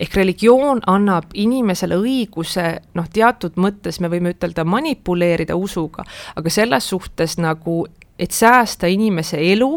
ehk 0.00 0.16
religioon 0.16 0.80
annab 0.86 1.32
inimesele 1.34 1.98
õiguse 2.00 2.66
noh, 2.94 3.08
teatud 3.12 3.58
mõttes 3.60 4.00
me 4.00 4.10
võime 4.12 4.34
ütelda 4.34 4.64
manipuleerida 4.64 5.56
usuga, 5.56 6.04
aga 6.36 6.52
selles 6.52 6.88
suhtes 6.88 7.38
nagu, 7.38 7.84
et 8.18 8.32
säästa 8.32 8.88
inimese 8.90 9.40
elu, 9.52 9.72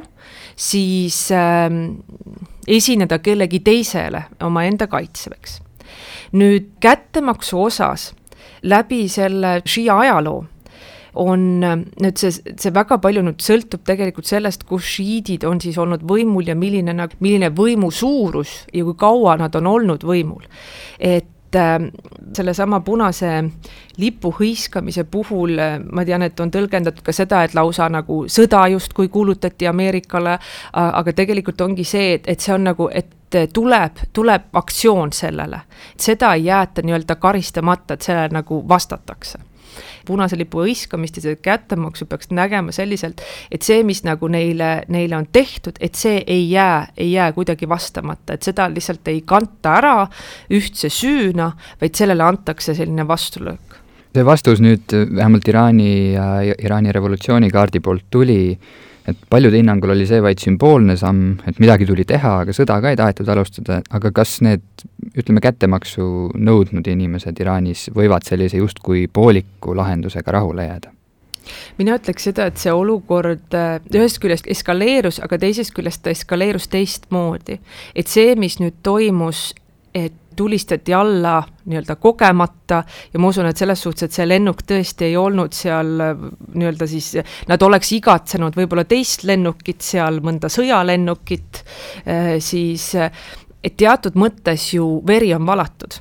siis 0.55 1.25
äh, 1.35 1.67
esineda 2.67 3.19
kellegi 3.19 3.59
teisele 3.59 4.25
omaenda 4.43 4.87
kaitseveks. 4.87 5.61
nüüd 6.31 6.75
kättemaksu 6.79 7.57
osas 7.63 8.13
läbi 8.61 9.07
selle 9.09 9.61
Shia 9.65 9.97
ajaloo 9.99 10.43
on 11.13 11.47
nüüd 11.61 12.19
see, 12.19 12.31
see 12.31 12.73
väga 12.73 12.99
palju 13.01 13.23
nüüd 13.25 13.41
sõltub 13.43 13.83
tegelikult 13.87 14.29
sellest, 14.29 14.65
kus 14.69 14.85
šiidid 14.97 15.45
on 15.47 15.61
siis 15.61 15.77
olnud 15.81 16.05
võimul 16.07 16.47
ja 16.49 16.55
milline 16.55 16.95
milline 17.19 17.49
võimu 17.55 17.91
suurus 17.91 18.63
ja 18.73 18.85
kui 18.85 18.97
kaua 18.99 19.37
nad 19.39 19.55
on 19.55 19.67
olnud 19.67 20.05
võimul. 20.05 20.45
et 20.99 21.55
äh, 21.55 21.77
sellesama 22.33 22.79
punase 22.79 23.43
lipu 23.97 24.31
hõiskamise 24.39 25.03
puhul 25.03 25.57
ma 25.91 26.05
tean, 26.05 26.21
et 26.21 26.39
on 26.39 26.51
tõlgendatud 26.51 27.03
ka 27.03 27.13
seda, 27.15 27.43
et 27.43 27.55
lausa 27.57 27.89
nagu 27.89 28.25
sõda 28.27 28.67
justkui 28.69 29.09
kuulutati 29.09 29.67
Ameerikale, 29.67 30.37
aga 30.73 31.13
tegelikult 31.13 31.61
ongi 31.61 31.83
see, 31.83 32.13
et, 32.13 32.27
et 32.27 32.39
see 32.39 32.53
on 32.53 32.69
nagu, 32.69 32.89
et 32.93 33.15
tuleb, 33.53 34.05
tuleb 34.13 34.49
aktsioon 34.53 35.13
sellele. 35.13 35.61
seda 35.97 36.33
ei 36.33 36.45
jäeta 36.45 36.81
nii-öelda 36.81 37.15
karistamata, 37.15 37.93
et 37.93 38.01
sellele 38.01 38.33
nagu 38.39 38.63
vastatakse 38.67 39.48
punase 40.05 40.37
lipu 40.39 40.63
hõiskamist 40.63 41.19
ja 41.19 41.25
seda 41.25 41.41
kättemaksu 41.43 42.07
peaks 42.09 42.31
nägema 42.35 42.73
selliselt, 42.75 43.21
et 43.51 43.65
see, 43.65 43.83
mis 43.87 44.03
nagu 44.07 44.27
neile, 44.31 44.83
neile 44.89 45.17
on 45.17 45.27
tehtud, 45.31 45.79
et 45.79 45.95
see 45.99 46.23
ei 46.27 46.49
jää, 46.51 46.87
ei 46.97 47.11
jää 47.11 47.31
kuidagi 47.37 47.69
vastamata, 47.69 48.35
et 48.35 48.43
seda 48.47 48.69
lihtsalt 48.71 49.07
ei 49.11 49.21
kanta 49.27 49.77
ära 49.79 49.95
ühtse 50.53 50.91
süüna, 50.93 51.51
vaid 51.81 51.95
sellele 51.95 52.23
antakse 52.23 52.75
selline 52.77 53.07
vastulöök. 53.07 53.79
see 54.13 54.25
vastus 54.25 54.59
nüüd 54.59 54.89
vähemalt 55.15 55.47
Iraani 55.47 56.13
ja 56.13 56.53
Iraani 56.57 56.91
revolutsioonikaardi 56.91 57.79
poolt 57.79 58.07
tuli 58.09 58.57
et 59.07 59.17
paljude 59.29 59.57
hinnangul 59.57 59.93
oli 59.95 60.05
see 60.09 60.21
vaid 60.23 60.41
sümboolne 60.41 60.95
samm, 60.99 61.39
et 61.47 61.59
midagi 61.61 61.87
tuli 61.89 62.05
teha, 62.07 62.39
aga 62.43 62.55
sõda 62.55 62.79
ka 62.83 62.93
ei 62.93 62.99
tahetud 62.99 63.31
alustada, 63.31 63.81
aga 63.89 64.11
kas 64.15 64.39
need 64.45 64.85
ütleme, 65.15 65.41
kättemaksu 65.43 66.05
nõudnud 66.35 66.87
inimesed 66.91 67.39
Iraanis 67.41 67.87
võivad 67.95 68.27
sellise 68.27 68.61
justkui 68.61 69.07
pooliku 69.11 69.75
lahendusega 69.77 70.39
rahule 70.39 70.69
jääda? 70.69 70.95
mina 71.79 71.95
ütleks 71.97 72.27
seda, 72.29 72.45
et 72.49 72.59
see 72.61 72.73
olukord 72.75 73.55
äh, 73.57 73.79
ühest 73.95 74.19
küljest 74.21 74.45
eskaleerus, 74.51 75.17
aga 75.23 75.39
teisest 75.41 75.73
küljest 75.73 76.03
ta 76.05 76.13
eskaleerus 76.13 76.67
teistmoodi. 76.69 77.59
et 77.95 78.07
see, 78.07 78.35
mis 78.37 78.59
nüüd 78.61 78.77
toimus, 78.85 79.53
et 79.97 80.13
tulistati 80.39 80.95
alla 80.95 81.37
nii-öelda 81.69 81.97
kogemata 81.99 82.81
ja 83.13 83.19
ma 83.19 83.31
usun, 83.31 83.49
et 83.49 83.59
selles 83.59 83.81
suhtes, 83.83 84.07
et 84.07 84.15
see 84.15 84.27
lennuk 84.27 84.63
tõesti 84.67 85.09
ei 85.09 85.17
olnud 85.19 85.55
seal 85.55 85.91
nii-öelda 85.99 86.87
siis, 86.89 87.11
nad 87.49 87.65
oleks 87.67 87.91
igatsenud 87.99 88.55
võib-olla 88.57 88.87
teist 88.89 89.27
lennukit 89.27 89.83
seal, 89.85 90.21
mõnda 90.25 90.51
sõjalennukit, 90.51 91.63
eh, 92.05 92.37
siis 92.43 92.93
et 92.95 93.75
teatud 93.77 94.15
mõttes 94.19 94.71
ju 94.75 94.99
veri 95.07 95.33
on 95.35 95.45
valatud. 95.47 95.99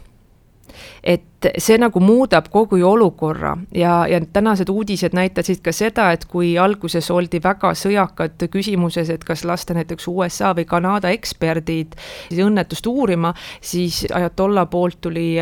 et 1.03 1.28
see 1.39 1.79
nagu 1.79 2.01
muudab 2.03 2.49
kogu 2.51 2.81
olukorra. 2.87 3.57
Ja, 3.75 4.07
ja 4.11 4.21
tänased 4.33 4.69
uudised 4.69 5.15
näitasid 5.15 5.61
ka 5.63 5.73
seda, 5.73 6.11
et 6.13 6.25
kui 6.27 6.57
alguses 6.59 7.11
oldi 7.15 7.41
väga 7.43 7.71
sõjakad 7.79 8.49
küsimuses, 8.51 9.11
et 9.15 9.25
kas 9.25 9.45
lasta 9.47 9.77
näiteks 9.77 10.09
USA 10.11 10.51
või 10.57 10.67
Kanada 10.67 11.13
eksperdid 11.15 11.95
õnnetust 12.35 12.87
uurima, 12.91 13.33
siis 13.61 14.05
ajatolla 14.15 14.67
poolt 14.67 15.01
tuli, 15.01 15.37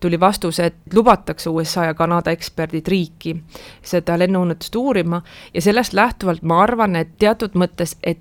tuli 0.00 0.20
vastus, 0.20 0.58
et 0.60 0.74
lubatakse 0.94 1.50
USA 1.50 1.86
ja 1.90 1.94
Kanada 1.94 2.34
eksperdid 2.34 2.88
riiki 2.88 3.36
seda 3.82 4.18
lennuõnnetust 4.18 4.76
uurima. 4.76 5.22
Ja 5.54 5.62
sellest 5.62 5.94
lähtuvalt 5.94 6.42
ma 6.42 6.62
arvan, 6.64 6.96
et 6.96 7.14
teatud 7.22 7.54
mõttes, 7.54 7.94
et 8.02 8.18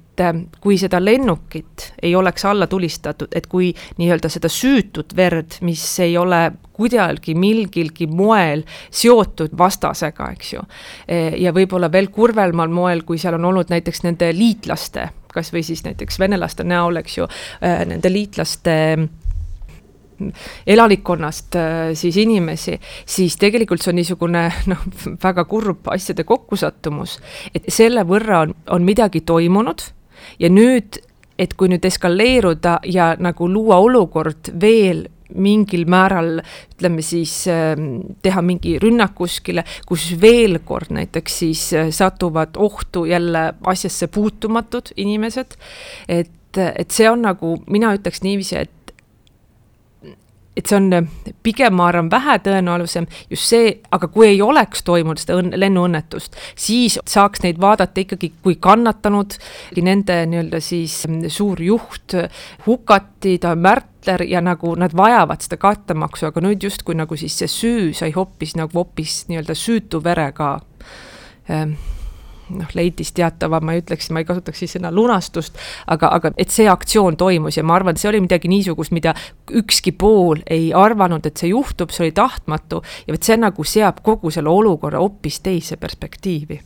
kui 0.61 0.77
seda 0.79 1.01
lennukit 1.03 1.89
ei 2.01 2.13
oleks 2.15 2.45
alla 2.45 2.67
tulistatud, 2.71 3.33
et 3.35 3.49
kui 3.51 3.73
nii-öelda 3.97 4.29
seda 4.31 4.47
süütut 4.47 5.15
verd, 5.17 5.57
mis 5.61 5.83
ei 5.99 6.15
ole 6.17 6.51
kuidagi 6.75 7.14
mingilgi 7.35 8.07
moel 8.11 8.65
seotud 8.91 9.53
vastasega, 9.57 10.31
eks 10.35 10.53
ju. 10.53 10.63
E, 11.07 11.19
ja 11.41 11.53
võib-olla 11.55 11.91
veel 11.91 12.11
kurvemal 12.13 12.71
moel, 12.73 13.05
kui 13.07 13.19
seal 13.21 13.39
on 13.39 13.51
olnud 13.51 13.71
näiteks 13.73 14.03
nende 14.05 14.31
liitlaste, 14.35 15.09
kas 15.33 15.53
või 15.53 15.63
siis 15.67 15.83
näiteks 15.85 16.19
venelaste 16.19 16.63
näol, 16.67 17.01
eks 17.03 17.17
ju, 17.17 17.29
e, 17.61 17.77
nende 17.91 18.11
liitlaste 18.11 18.75
elanikkonnast 20.67 21.55
e, 21.55 21.95
siis 21.95 22.17
inimesi, 22.17 22.79
siis 23.05 23.35
tegelikult 23.37 23.83
see 23.83 23.91
on 23.91 23.99
niisugune 23.99 24.45
noh, 24.71 24.85
väga 25.23 25.45
kurb 25.49 25.89
asjade 25.91 26.23
kokkusattumus, 26.27 27.19
et 27.55 27.67
selle 27.73 28.05
võrra 28.07 28.45
on, 28.45 28.55
on 28.77 28.87
midagi 28.87 29.21
toimunud 29.27 29.83
ja 30.39 30.49
nüüd, 30.49 31.01
et 31.39 31.53
kui 31.59 31.69
nüüd 31.71 31.85
eskaleeruda 31.85 32.79
ja 32.87 33.13
nagu 33.19 33.49
luua 33.51 33.81
olukord 33.83 34.53
veel 34.61 35.05
mingil 35.35 35.85
määral 35.89 36.39
ütleme 36.75 37.03
siis 37.05 37.33
teha 38.25 38.45
mingi 38.45 38.77
rünnak 38.81 39.15
kuskile, 39.17 39.65
kus 39.87 40.07
veel 40.21 40.59
kord 40.65 40.93
näiteks 40.95 41.39
siis 41.43 41.67
satuvad 41.95 42.57
ohtu 42.57 43.05
jälle 43.09 43.51
asjasse 43.63 44.07
puutumatud 44.07 44.93
inimesed, 44.97 45.57
et 46.07 46.31
et 46.55 46.91
see 46.95 47.09
on 47.11 47.25
nagu, 47.25 47.57
mina 47.67 47.89
ütleks 47.97 48.21
niiviisi, 48.23 48.55
et 48.55 48.84
et 50.55 50.69
see 50.69 50.77
on 50.77 50.93
äh, 50.93 51.07
pigem, 51.43 51.75
ma 51.75 51.89
arvan, 51.89 52.09
vähetõenäolisem 52.11 53.07
just 53.29 53.49
see, 53.51 53.71
aga 53.95 54.07
kui 54.11 54.29
ei 54.29 54.41
oleks 54.41 54.85
toimunud 54.87 55.21
seda 55.21 55.39
õnn, 55.41 55.55
lennuõnnetust, 55.59 56.37
siis 56.55 56.99
saaks 57.09 57.43
neid 57.43 57.59
vaadata 57.61 58.03
ikkagi 58.05 58.31
kui 58.43 58.57
kannatanud, 58.61 59.37
nende 59.83 60.21
nii-öelda 60.31 60.61
siis 60.63 61.01
mm, 61.09 61.27
suur 61.33 61.61
juht 61.63 62.15
hukati, 62.67 63.37
ta 63.43 63.55
märtler 63.59 64.25
ja 64.29 64.43
nagu 64.43 64.75
nad 64.79 64.95
vajavad 64.95 65.43
seda 65.43 65.59
kattemaksu, 65.61 66.29
aga 66.29 66.45
nüüd 66.45 66.63
justkui 66.69 66.95
nagu 66.97 67.19
siis 67.19 67.35
see 67.41 67.51
süü 67.51 67.91
sai 67.97 68.13
hoopis 68.15 68.55
nagu 68.59 68.71
hoopis 68.79 69.25
nii-öelda 69.31 69.57
süütu 69.59 70.03
verega 70.03 70.55
ähm, 71.51 71.75
noh, 72.49 72.69
leidis 72.77 73.11
teatava, 73.15 73.59
ma 73.63 73.75
ei 73.75 73.81
ütleks, 73.83 74.11
ma 74.13 74.21
ei 74.21 74.27
kasutaks 74.27 74.61
siis 74.63 74.75
sõna 74.77 74.91
lunastust, 74.93 75.57
aga, 75.91 76.11
aga 76.17 76.33
et 76.37 76.53
see 76.53 76.67
aktsioon 76.69 77.17
toimus 77.17 77.57
ja 77.57 77.63
ma 77.63 77.77
arvan, 77.79 77.95
et 77.95 78.03
see 78.03 78.11
oli 78.11 78.21
midagi 78.25 78.51
niisugust, 78.51 78.93
mida 78.95 79.15
ükski 79.51 79.95
pool 79.97 80.43
ei 80.51 80.71
arvanud, 80.75 81.25
et 81.25 81.41
see 81.41 81.51
juhtub, 81.53 81.93
see 81.93 82.07
oli 82.07 82.15
tahtmatu 82.15 82.83
ja 83.07 83.15
vot 83.15 83.25
see 83.25 83.39
nagu 83.41 83.67
seab 83.67 84.03
kogu 84.05 84.31
selle 84.33 84.51
olukorra 84.53 85.01
hoopis 85.01 85.41
teise 85.45 85.77
perspektiivi 85.81 86.61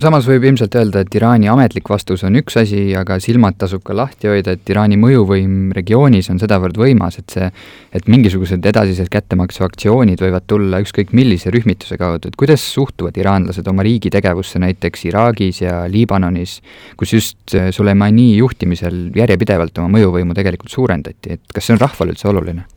samas 0.00 0.26
võib 0.28 0.44
ilmselt 0.48 0.74
öelda, 0.78 1.02
et 1.04 1.14
Iraani 1.14 1.48
ametlik 1.52 1.88
vastus 1.90 2.22
on 2.24 2.38
üks 2.40 2.56
asi, 2.60 2.90
aga 2.96 3.18
silmad 3.22 3.58
tasub 3.60 3.82
ka 3.84 3.94
lahti 3.96 4.30
hoida, 4.30 4.54
et 4.56 4.72
Iraani 4.72 4.96
mõjuvõim 5.00 5.74
regioonis 5.76 6.30
on 6.32 6.40
sedavõrd 6.40 6.78
võimas, 6.80 7.18
et 7.20 7.34
see, 7.34 7.50
et 7.96 8.08
mingisugused 8.10 8.64
edasised 8.72 9.10
kättemaksuaktsioonid 9.12 10.24
võivad 10.24 10.48
tulla 10.50 10.80
ükskõik 10.84 11.12
millise 11.16 11.52
rühmituse 11.52 12.00
kaudu, 12.00 12.30
et 12.30 12.40
kuidas 12.40 12.64
suhtuvad 12.74 13.20
iraanlased 13.20 13.68
oma 13.68 13.84
riigi 13.86 14.12
tegevusse 14.12 14.62
näiteks 14.62 15.06
Iraagis 15.10 15.62
ja 15.66 15.84
Liibanonis, 15.90 16.58
kus 17.00 17.16
just 17.18 17.56
Suleimani 17.76 18.32
juhtimisel 18.38 19.08
järjepidevalt 19.16 19.78
oma 19.82 19.98
mõjuvõimu 19.98 20.36
tegelikult 20.38 20.72
suurendati, 20.72 21.36
et 21.36 21.54
kas 21.54 21.68
see 21.68 21.76
on 21.76 21.84
rahvale 21.84 22.16
üldse 22.16 22.30
oluline? 22.32 22.68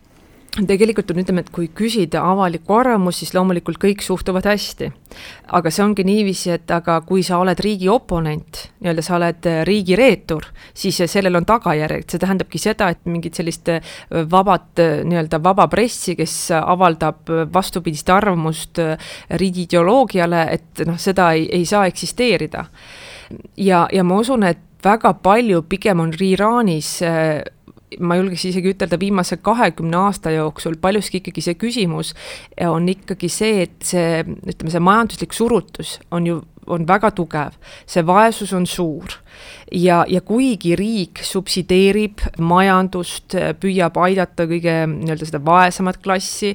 Tegelikult 0.54 1.10
on, 1.10 1.20
ütleme, 1.24 1.42
et 1.42 1.50
kui 1.54 1.66
küsida 1.74 2.22
avalikku 2.30 2.76
arvamust, 2.78 3.24
siis 3.24 3.32
loomulikult 3.34 3.80
kõik 3.82 4.04
suhtuvad 4.06 4.46
hästi. 4.46 4.92
aga 5.54 5.70
see 5.70 5.84
ongi 5.84 6.04
niiviisi, 6.06 6.50
et 6.54 6.72
aga 6.72 7.00
kui 7.06 7.24
sa 7.24 7.38
oled 7.42 7.60
riigi 7.60 7.90
oponent, 7.90 8.60
nii-öelda 8.82 9.04
sa 9.06 9.16
oled 9.16 9.50
riigi 9.66 9.96
reetur, 9.98 10.46
siis 10.74 10.98
sellel 11.10 11.36
on 11.38 11.46
tagajärjed, 11.46 12.06
see 12.10 12.22
tähendabki 12.22 12.62
seda, 12.62 12.90
et 12.90 13.06
mingit 13.06 13.38
sellist 13.38 13.70
vabat, 14.30 14.82
nii-öelda 15.06 15.42
vaba 15.44 15.68
pressi, 15.68 16.16
kes 16.18 16.52
avaldab 16.60 17.30
vastupidist 17.54 18.10
arvamust 18.10 18.82
riigi 19.42 19.66
ideoloogiale, 19.68 20.46
et 20.54 20.86
noh, 20.86 20.98
seda 21.02 21.32
ei, 21.34 21.48
ei 21.50 21.66
saa 21.66 21.88
eksisteerida. 21.90 22.66
ja, 23.58 23.88
ja 23.92 24.04
ma 24.04 24.22
usun, 24.22 24.44
et 24.44 24.62
väga 24.84 25.14
palju 25.14 25.64
pigem 25.70 26.00
on 26.00 26.14
Iraanis 26.20 27.00
ma 28.00 28.18
julgeks 28.20 28.46
isegi 28.50 28.74
ütelda, 28.74 29.00
viimase 29.00 29.38
kahekümne 29.44 29.98
aasta 30.08 30.34
jooksul 30.34 30.78
paljuski 30.82 31.22
ikkagi 31.22 31.44
see 31.46 31.58
küsimus 31.60 32.14
on 32.68 32.90
ikkagi 32.90 33.30
see, 33.32 33.68
et 33.68 33.78
see, 33.86 34.24
ütleme, 34.24 34.74
see 34.74 34.84
majanduslik 34.84 35.36
surutus 35.36 35.98
on 36.12 36.28
ju, 36.28 36.40
on 36.72 36.86
väga 36.88 37.12
tugev, 37.16 37.58
see 37.90 38.06
vaesus 38.08 38.54
on 38.56 38.68
suur. 38.70 39.20
ja, 39.72 40.04
ja 40.08 40.22
kuigi 40.22 40.76
riik 40.78 41.24
subsideerib 41.26 42.22
majandust, 42.40 43.36
püüab 43.60 43.98
aidata 44.06 44.46
kõige 44.50 44.76
nii-öelda 44.92 45.28
seda 45.28 45.42
vaesemat 45.46 46.00
klassi, 46.04 46.54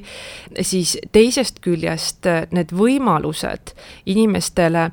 siis 0.61 0.95
teisest 1.11 1.59
küljest 1.65 2.29
need 2.55 2.71
võimalused 2.71 3.75
inimestele, 4.09 4.89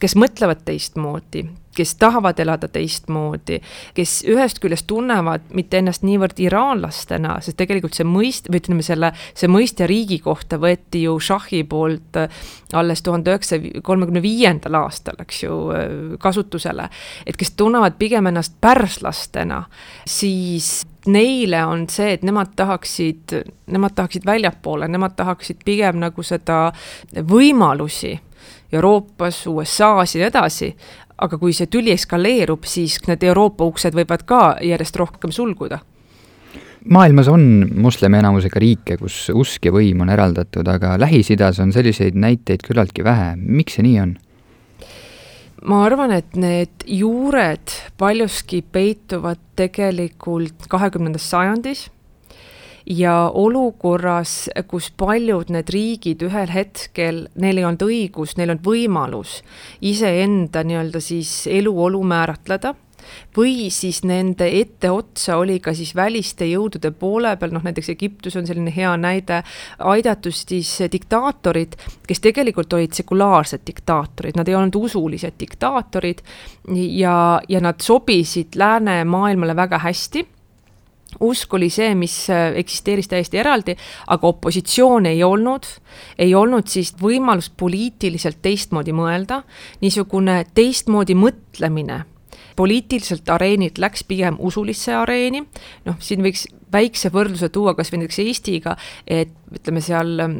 kes 0.00 0.16
mõtlevad 0.18 0.64
teistmoodi, 0.66 1.46
kes 1.80 1.94
tahavad 2.00 2.40
elada 2.42 2.68
teistmoodi, 2.68 3.60
kes 3.96 4.20
ühest 4.28 4.60
küljest 4.60 4.86
tunnevad 4.90 5.48
mitte 5.56 5.80
ennast 5.80 6.04
niivõrd 6.06 6.40
iraanlastena, 6.42 7.38
sest 7.44 7.58
tegelikult 7.60 7.96
see 7.96 8.06
mõist-, 8.08 8.50
või 8.50 8.60
ütleme 8.60 8.84
selle, 8.86 9.12
see 9.34 9.50
mõiste 9.50 9.88
riigi 9.90 10.20
kohta 10.22 10.60
võeti 10.60 11.06
ju 11.06 11.16
Šahi 11.20 11.62
poolt 11.70 12.20
äh, 12.20 12.44
alles 12.76 13.02
tuhande 13.06 13.32
üheksasaja 13.32 13.82
kolmekümne 13.86 14.22
viiendal 14.24 14.80
aastal, 14.82 15.18
eks 15.24 15.42
ju, 15.46 15.58
äh, 15.74 15.96
kasutusele. 16.20 16.88
et 17.26 17.36
kes 17.40 17.54
tunnevad 17.56 17.96
pigem 17.98 18.28
ennast 18.30 18.56
pärslastena, 18.60 19.64
siis 20.06 20.84
neile 21.06 21.64
on 21.64 21.86
see, 21.88 22.12
et 22.12 22.24
nemad 22.26 22.52
tahaksid, 22.56 23.36
nemad 23.72 23.96
tahaksid 23.96 24.26
väljapoole, 24.26 24.88
nemad 24.88 25.16
tahaksid 25.16 25.64
pigem 25.64 26.00
nagu 26.02 26.22
seda 26.22 26.66
võimalusi 27.14 28.18
Euroopas, 28.72 29.46
USA-s 29.46 30.14
ja 30.14 30.20
nii 30.20 30.28
edasi, 30.28 30.68
aga 31.20 31.38
kui 31.38 31.54
see 31.56 31.68
tüli 31.70 31.92
eskaleerub, 31.94 32.64
siis 32.68 32.98
need 33.08 33.24
Euroopa 33.28 33.66
uksed 33.68 33.96
võivad 33.96 34.24
ka 34.28 34.42
järjest 34.64 34.96
rohkem 35.00 35.32
sulguda. 35.34 35.80
Maailmas 36.90 37.28
on 37.28 37.42
moslemi 37.76 38.16
enamusega 38.22 38.60
riike, 38.62 38.96
kus 38.96 39.26
usk 39.36 39.68
ja 39.68 39.72
võim 39.74 40.00
on 40.00 40.08
eraldatud, 40.12 40.64
aga 40.68 40.94
Lähis-Idas 41.00 41.60
on 41.60 41.74
selliseid 41.76 42.16
näiteid 42.16 42.64
küllaltki 42.64 43.04
vähe, 43.04 43.34
miks 43.36 43.76
see 43.76 43.86
nii 43.86 44.00
on? 44.00 44.16
ma 45.60 45.82
arvan, 45.84 46.12
et 46.16 46.36
need 46.40 46.86
juured 46.88 47.72
paljuski 48.00 48.62
peituvad 48.72 49.40
tegelikult 49.60 50.68
kahekümnendas 50.72 51.26
sajandis 51.28 51.90
ja 52.90 53.30
olukorras, 53.34 54.48
kus 54.68 54.90
paljud 54.98 55.52
need 55.54 55.70
riigid 55.70 56.22
ühel 56.26 56.50
hetkel, 56.50 57.24
neil 57.38 57.60
ei 57.60 57.66
olnud 57.68 57.86
õigus, 57.86 58.34
neil 58.38 58.56
on 58.56 58.62
võimalus 58.64 59.40
iseenda 59.86 60.64
nii-öelda 60.66 61.02
siis 61.04 61.44
eluolu 61.50 62.02
määratleda 62.02 62.74
või 63.36 63.70
siis 63.72 64.02
nende 64.04 64.48
etteotsa 64.60 65.38
oli 65.40 65.58
ka 65.62 65.72
siis 65.74 65.94
väliste 65.96 66.46
jõudude 66.50 66.90
poole 66.90 67.32
peal, 67.40 67.54
noh 67.54 67.64
näiteks 67.64 67.92
Egiptus 67.94 68.36
on 68.36 68.46
selline 68.46 68.72
hea 68.74 68.90
näide, 69.00 69.40
aidatud 69.78 70.34
siis 70.36 70.72
diktaatorid, 70.92 71.78
kes 72.06 72.22
tegelikult 72.26 72.72
olid 72.76 72.94
sekulaarsed 72.98 73.64
diktaatorid, 73.66 74.36
nad 74.38 74.50
ei 74.50 74.58
olnud 74.58 74.76
usulised 74.82 75.38
diktaatorid 75.40 76.22
ja, 76.74 77.16
ja 77.48 77.62
nad 77.64 77.80
sobisid 77.82 78.58
läänemaailmale 78.60 79.56
väga 79.56 79.80
hästi 79.86 80.26
usk 81.20 81.54
oli 81.54 81.70
see, 81.72 81.94
mis 81.98 82.14
äh, 82.30 82.54
eksisteeris 82.60 83.10
täiesti 83.10 83.40
eraldi, 83.40 83.76
aga 84.06 84.30
opositsioon 84.30 85.06
ei 85.10 85.22
olnud, 85.24 85.66
ei 86.18 86.34
olnud 86.34 86.70
siis 86.70 86.94
võimalust 87.00 87.56
poliitiliselt 87.60 88.40
teistmoodi 88.42 88.94
mõelda, 88.96 89.42
niisugune 89.82 90.44
teistmoodi 90.54 91.16
mõtlemine. 91.18 92.04
Poliitiliselt 92.56 93.28
areenilt 93.32 93.78
läks 93.80 94.02
pigem 94.04 94.36
usulisse 94.38 94.92
areeni, 94.94 95.42
noh, 95.86 95.96
siin 96.02 96.22
võiks 96.24 96.44
väikse 96.72 97.10
võrdluse 97.12 97.48
tuua 97.52 97.74
kas 97.78 97.90
või 97.92 98.02
näiteks 98.02 98.20
Eestiga, 98.24 98.76
et 99.06 99.32
ütleme 99.54 99.80
seal 99.84 100.18
ähm, 100.22 100.36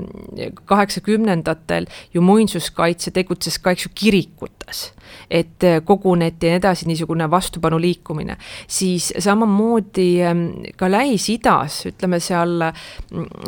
kaheksakümnendatel 0.70 1.86
ju 2.14 2.22
muinsuskaitse 2.24 3.12
tegutses 3.14 3.58
ka, 3.58 3.74
eks 3.74 3.86
ju, 3.86 3.92
kirikutes. 3.94 4.92
et 5.30 5.64
äh, 5.66 5.80
koguneti 5.84 6.46
ja 6.46 6.54
nii 6.54 6.60
edasi, 6.60 6.86
niisugune 6.86 7.26
vastupanu 7.30 7.80
liikumine. 7.80 8.36
siis 8.66 9.12
samamoodi 9.18 10.22
ähm, 10.22 10.44
ka 10.76 10.90
Lähis-Idas, 10.90 11.86
ütleme 11.90 12.20
seal, 12.20 12.60
äh, 12.62 12.74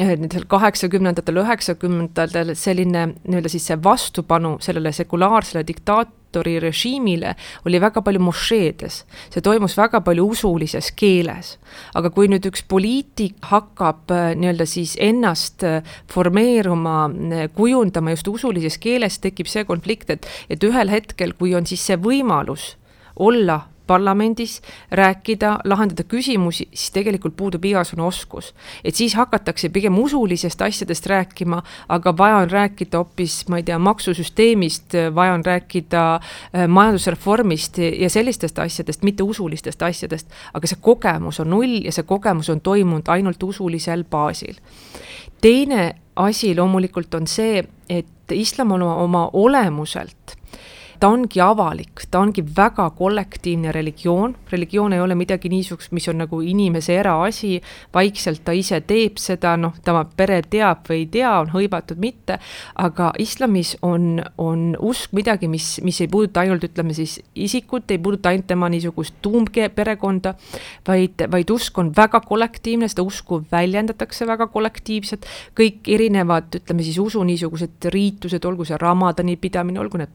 seal 0.00 0.48
kaheksakümnendatel, 0.48 1.42
üheksakümnendatel 1.44 2.54
selline 2.54 3.06
nii-öelda 3.22 3.52
siis 3.52 3.66
see 3.70 3.78
vastupanu 3.84 4.56
sellele 4.60 4.92
sekulaarsele 4.92 5.64
diktaat-, 5.68 6.18
diktaatori 6.32 6.60
režiimile 6.60 7.34
oli 7.66 7.80
väga 7.80 8.02
palju 8.02 8.20
mošeedes. 8.20 9.04
see 9.30 9.40
toimus 9.40 9.76
väga 9.76 10.00
palju 10.00 10.24
usulises 10.26 10.92
keeles. 10.92 11.58
aga 11.94 12.10
kui 12.10 12.28
nüüd 12.28 12.46
üks 12.46 12.62
poliitik 12.68 13.36
hakkab 13.42 14.10
äh, 14.10 14.34
nii-öelda 14.34 14.66
siis 14.66 14.96
ennast 14.98 15.51
äh, 15.62 15.82
formeeruma, 16.12 17.10
äh, 17.10 17.48
kujundama 17.54 18.14
just 18.16 18.28
usulises 18.28 18.78
keeles, 18.78 19.18
tekib 19.22 19.50
see 19.50 19.64
konflikt, 19.68 20.10
et, 20.10 20.28
et 20.50 20.64
ühel 20.64 20.90
hetkel, 20.92 21.36
kui 21.38 21.54
on 21.54 21.68
siis 21.68 21.84
see 21.86 21.98
võimalus 22.00 22.76
olla 23.16 23.60
parlamendis 23.86 24.62
rääkida, 24.90 25.58
lahendada 25.64 26.04
küsimusi, 26.08 26.68
siis 26.72 26.90
tegelikult 26.94 27.36
puudub 27.36 27.64
igasugune 27.64 28.06
oskus. 28.06 28.54
et 28.84 28.94
siis 28.94 29.14
hakatakse 29.14 29.68
pigem 29.68 29.98
usulisest 29.98 30.62
asjadest 30.62 31.06
rääkima, 31.06 31.62
aga 31.88 32.14
vaja 32.18 32.36
on 32.36 32.50
rääkida 32.50 32.98
hoopis, 32.98 33.48
ma 33.48 33.56
ei 33.56 33.62
tea, 33.62 33.78
maksusüsteemist, 33.78 34.96
vaja 35.14 35.34
on 35.34 35.44
rääkida 35.44 36.14
äh, 36.14 36.68
majandusreformist 36.68 37.78
ja 37.78 38.10
sellistest 38.10 38.58
asjadest, 38.58 39.02
mitte 39.02 39.22
usulistest 39.22 39.82
asjadest. 39.82 40.30
aga 40.54 40.66
see 40.66 40.78
kogemus 40.80 41.40
on 41.40 41.50
null 41.50 41.84
ja 41.84 41.92
see 41.92 42.02
kogemus 42.02 42.50
on 42.50 42.60
toimunud 42.60 43.08
ainult 43.08 43.42
usulisel 43.42 44.04
baasil. 44.04 44.54
Teine 45.42 45.94
asi 46.16 46.54
loomulikult 46.56 47.14
on 47.18 47.26
see, 47.26 47.64
et 47.90 48.32
islam 48.32 48.72
on 48.76 48.82
oma 48.86 49.26
olemuselt 49.32 50.36
ta 51.02 51.08
ongi 51.10 51.40
avalik, 51.42 52.04
ta 52.10 52.20
ongi 52.22 52.44
väga 52.56 52.84
kollektiivne 52.94 53.72
religioon, 53.74 54.36
religioon 54.52 54.92
ei 54.94 55.00
ole 55.02 55.16
midagi 55.18 55.48
niisugust, 55.50 55.90
mis 55.96 56.04
on 56.08 56.20
nagu 56.22 56.38
inimese 56.46 56.94
eraasi, 56.94 57.56
vaikselt 57.94 58.44
ta 58.46 58.54
ise 58.54 58.78
teeb 58.86 59.18
seda, 59.18 59.56
noh, 59.58 59.74
tema 59.82 60.04
pere 60.06 60.38
teab 60.46 60.86
või 60.86 61.00
ei 61.00 61.08
tea, 61.16 61.32
on 61.42 61.50
hõivatud, 61.50 61.98
mitte, 61.98 62.36
aga 62.78 63.08
islamis 63.18 63.72
on, 63.82 64.20
on 64.38 64.62
usk 64.78 65.16
midagi, 65.18 65.48
mis, 65.50 65.72
mis 65.82 65.98
ei 66.04 66.10
puuduta 66.12 66.44
ainult, 66.44 66.68
ütleme 66.70 66.94
siis, 66.94 67.16
isikut, 67.34 67.90
ei 67.90 67.98
puuduta 67.98 68.30
ainult 68.30 68.46
tema 68.52 68.70
niisugust 68.70 69.18
tuumperekonda, 69.26 70.36
vaid, 70.86 71.26
vaid 71.34 71.50
usk 71.50 71.82
on 71.82 71.90
väga 71.98 72.22
kollektiivne, 72.28 72.86
seda 72.92 73.02
usku 73.02 73.40
väljendatakse 73.50 74.30
väga 74.30 74.46
kollektiivselt, 74.54 75.26
kõik 75.58 75.90
erinevad, 75.98 76.62
ütleme 76.62 76.86
siis 76.86 77.02
usu 77.02 77.26
niisugused 77.26 77.90
riitused, 77.90 78.46
olgu 78.46 78.70
see 78.70 78.78
ramadani 78.78 79.34
pidamine, 79.42 79.82
olgu 79.82 79.98
need 79.98 80.14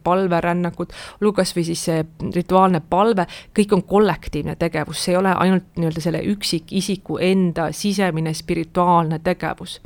palverännakud, 0.78 0.94
olgu 1.22 1.34
kas 1.34 1.54
või 1.56 1.66
siis 1.66 1.84
see 1.88 2.04
rituaalne 2.34 2.82
palve, 2.90 3.28
kõik 3.56 3.74
on 3.74 3.84
kollektiivne 3.84 4.56
tegevus, 4.56 5.04
see 5.04 5.14
ei 5.14 5.18
ole 5.18 5.34
ainult 5.34 5.78
nii-öelda 5.78 6.02
selle 6.02 6.22
üksikisiku 6.24 7.18
enda 7.18 7.72
sisemine 7.72 8.34
spirituaalne 8.34 9.20
tegevus. 9.20 9.82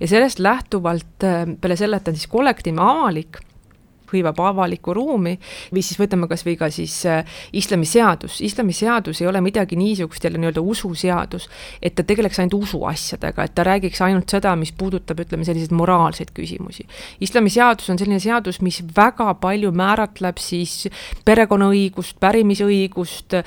ja 0.00 0.08
sellest 0.08 0.38
lähtuvalt 0.38 1.24
äh, 1.24 1.46
peale 1.60 1.76
selle, 1.76 1.96
et 1.96 2.04
ta 2.04 2.10
on 2.10 2.16
siis 2.16 2.30
kollektiivne, 2.30 2.82
avalik 2.82 3.40
hõivab 4.12 4.40
avalikku 4.50 4.94
ruumi 4.96 5.36
või 5.72 5.84
siis 5.84 5.98
võtame 6.00 6.28
kas 6.30 6.44
või 6.46 6.56
ka 6.60 6.70
siis 6.72 6.94
äh, 7.08 7.24
islamiseadus, 7.52 8.40
islamiseadus 8.44 9.20
ei 9.22 9.28
ole 9.30 9.40
midagi 9.44 9.78
niisugust 9.78 10.24
jälle 10.24 10.40
nii-öelda 10.40 10.62
ususeadus, 10.62 11.48
et 11.82 11.94
ta 11.94 12.04
tegeleks 12.06 12.40
ainult 12.42 12.58
usuasjadega, 12.62 13.44
et 13.44 13.54
ta 13.54 13.64
räägiks 13.66 14.00
ainult 14.04 14.30
seda, 14.30 14.54
mis 14.58 14.72
puudutab, 14.72 15.20
ütleme, 15.24 15.44
selliseid 15.46 15.74
moraalseid 15.76 16.32
küsimusi. 16.36 16.86
islamiseadus 17.20 17.90
on 17.90 17.98
selline 17.98 18.20
seadus, 18.20 18.60
mis 18.60 18.82
väga 18.96 19.34
palju 19.40 19.72
määratleb 19.72 20.40
siis 20.40 20.88
perekonnaõigust, 21.24 22.18
pärimisõigust, 22.20 23.38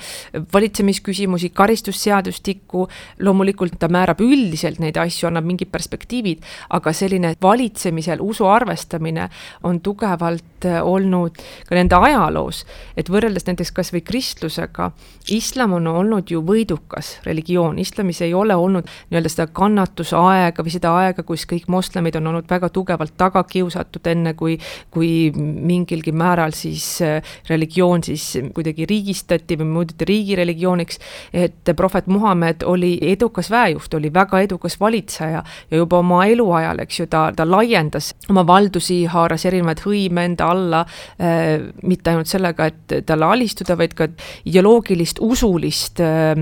valitsemisküsimusi, 0.54 1.50
karistusseadustikku, 1.50 2.88
loomulikult 3.24 3.78
ta 3.78 3.88
määrab 3.92 4.20
üldiselt 4.24 4.80
neid 4.82 4.98
asju, 5.00 5.28
annab 5.28 5.46
mingid 5.48 5.70
perspektiivid, 5.72 6.44
aga 6.76 6.92
selline 6.92 7.34
valitsemisel 7.42 8.22
usu 8.24 8.48
arvestamine 8.50 9.28
on 9.62 9.80
tugevalt 9.84 10.44
Äh, 10.64 10.80
olnud 10.84 11.36
ka 11.68 11.76
nende 11.76 11.96
ajaloos, 11.96 12.62
et 12.96 13.08
võrreldes 13.12 13.46
näiteks 13.46 13.72
kas 13.74 13.90
või 13.92 14.02
kristlusega, 14.04 14.90
islam 15.32 15.74
on 15.78 15.88
olnud 15.90 16.30
ju 16.30 16.40
võidukas 16.44 17.14
religioon, 17.24 17.78
islamis 17.80 18.20
ei 18.24 18.34
ole 18.36 18.56
olnud 18.56 18.86
nii-öelda 18.86 19.32
seda 19.32 19.46
kannatusaega 19.52 20.64
või 20.64 20.74
seda 20.74 20.92
aega, 21.00 21.24
kus 21.26 21.46
kõik 21.50 21.66
moslemid 21.72 22.16
on 22.20 22.30
olnud 22.30 22.48
väga 22.50 22.70
tugevalt 22.72 23.16
taga 23.20 23.42
kiusatud, 23.48 24.06
enne 24.12 24.34
kui, 24.38 24.56
kui 24.94 25.32
mingilgi 25.34 26.12
määral 26.12 26.54
siis 26.56 26.86
äh, 27.04 27.34
religioon 27.50 28.04
siis 28.06 28.26
kuidagi 28.54 28.88
riigistati 28.88 29.58
või 29.60 29.70
muudeti 29.78 30.08
riigireligiooniks, 30.08 31.00
et 31.32 31.74
prohvet 31.76 32.08
Muhamed 32.12 32.64
oli 32.68 32.94
edukas 33.02 33.50
väejuht, 33.52 33.94
oli 33.98 34.12
väga 34.14 34.40
edukas 34.44 34.78
valitseja 34.80 35.42
ja 35.70 35.76
juba 35.76 36.00
oma 36.00 36.24
eluajal, 36.30 36.84
eks 36.84 37.00
ju, 37.02 37.08
ta, 37.10 37.26
ta 37.36 37.48
laiendas 37.48 38.12
oma 38.30 38.46
valdusi, 38.46 39.02
haaras 39.10 39.44
erinevaid 39.48 39.84
hõime 39.84 40.28
enda 40.30 40.52
alla 40.54 40.84
äh,, 41.18 41.68
mitte 41.82 42.12
ainult 42.12 42.30
sellega, 42.30 42.70
et 42.70 42.96
talle 43.06 43.28
alistuda, 43.28 43.76
vaid 43.78 43.96
ka 43.98 44.08
ideoloogilist, 44.46 45.20
usulist 45.24 46.00
äh, 46.04 46.32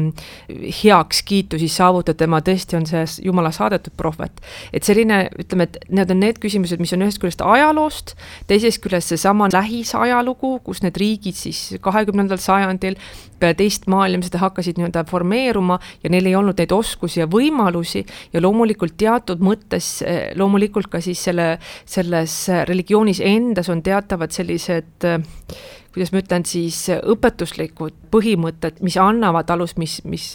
heakskiitu 0.82 1.60
siis 1.60 1.76
saavutada, 1.80 2.22
tema 2.22 2.42
tõesti 2.44 2.78
on 2.78 2.86
see 2.88 3.04
jumala 3.26 3.52
saadetud 3.54 3.96
prohvet. 3.96 4.40
et 4.72 4.84
selline, 4.84 5.24
ütleme, 5.38 5.68
et 5.68 5.78
need 5.88 6.10
on 6.12 6.22
need 6.22 6.40
küsimused, 6.42 6.80
mis 6.82 6.92
on 6.96 7.06
ühest 7.06 7.20
küljest 7.22 7.44
ajaloost, 7.44 8.14
teisest 8.50 8.82
küljest 8.84 9.12
seesama 9.12 9.48
lähisajalugu, 9.52 10.58
kus 10.66 10.82
need 10.84 10.98
riigid 11.00 11.38
siis 11.38 11.76
kahekümnendal 11.82 12.40
sajandil 12.42 12.98
peale 13.42 13.58
teist 13.58 13.88
maailmasõda 13.90 14.40
hakkasid 14.46 14.78
nii-öelda 14.78 15.04
formeeruma 15.10 15.78
ja 16.04 16.12
neil 16.12 16.30
ei 16.30 16.38
olnud 16.38 16.62
neid 16.62 16.72
oskusi 16.74 17.22
ja 17.22 17.28
võimalusi 17.30 18.04
ja 18.32 18.42
loomulikult 18.42 18.96
teatud 19.00 19.42
mõttes, 19.42 19.98
loomulikult 20.38 20.90
ka 20.92 21.02
siis 21.02 21.22
selle, 21.28 21.56
selles 21.84 22.38
religioonis 22.70 23.22
endas 23.26 23.70
on 23.72 23.82
teatavad 23.82 24.34
sellised 24.34 25.10
kuidas 25.92 26.12
ma 26.12 26.22
ütlen 26.22 26.44
siis, 26.48 26.78
õpetuslikud 26.88 27.96
põhimõtted, 28.12 28.80
mis 28.84 28.96
annavad 29.00 29.50
alust, 29.52 29.78
mis, 29.80 29.98
mis 30.08 30.32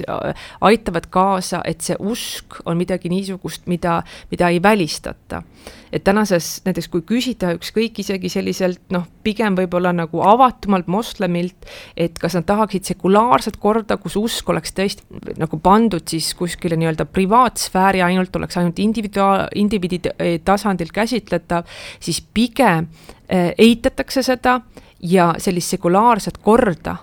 aitavad 0.61 1.09
kaasa, 1.13 1.61
et 1.65 1.81
see 1.85 1.97
usk 1.99 2.59
on 2.65 2.77
midagi 2.77 3.09
niisugust, 3.11 3.65
mida, 3.69 4.01
mida 4.31 4.51
ei 4.53 4.61
välistata. 4.63 5.43
et 5.91 6.03
tänases 6.03 6.61
näiteks, 6.65 6.89
kui 6.91 7.01
küsida 7.07 7.53
ükskõik 7.55 8.01
isegi 8.03 8.29
selliselt 8.29 8.81
noh, 8.91 9.05
pigem 9.23 9.55
võib-olla 9.55 9.93
nagu 9.95 10.19
avatumalt 10.19 10.89
moslemilt, 10.91 11.67
et 11.95 12.19
kas 12.19 12.35
nad 12.35 12.43
tahaksid 12.45 12.83
sekulaarset 12.91 13.55
korda, 13.57 13.95
kus 13.97 14.17
usk 14.19 14.49
oleks 14.51 14.75
tõesti 14.75 15.37
nagu 15.39 15.59
pandud 15.63 16.03
siis 16.07 16.33
kuskile 16.35 16.75
nii-öelda 16.75 17.07
privaatsfääri, 17.07 18.03
ainult 18.03 18.35
oleks 18.35 18.59
ainult 18.59 18.79
individuaal, 18.83 19.47
indiviidi 19.55 20.11
tasandil 20.43 20.91
käsitletav, 20.93 21.63
siis 22.03 22.19
pigem 22.21 22.89
äh, 23.31 23.53
eitatakse 23.57 24.25
seda 24.27 24.59
ja 25.01 25.33
sellist 25.37 25.75
sekulaarset 25.75 26.37
korda 26.37 26.97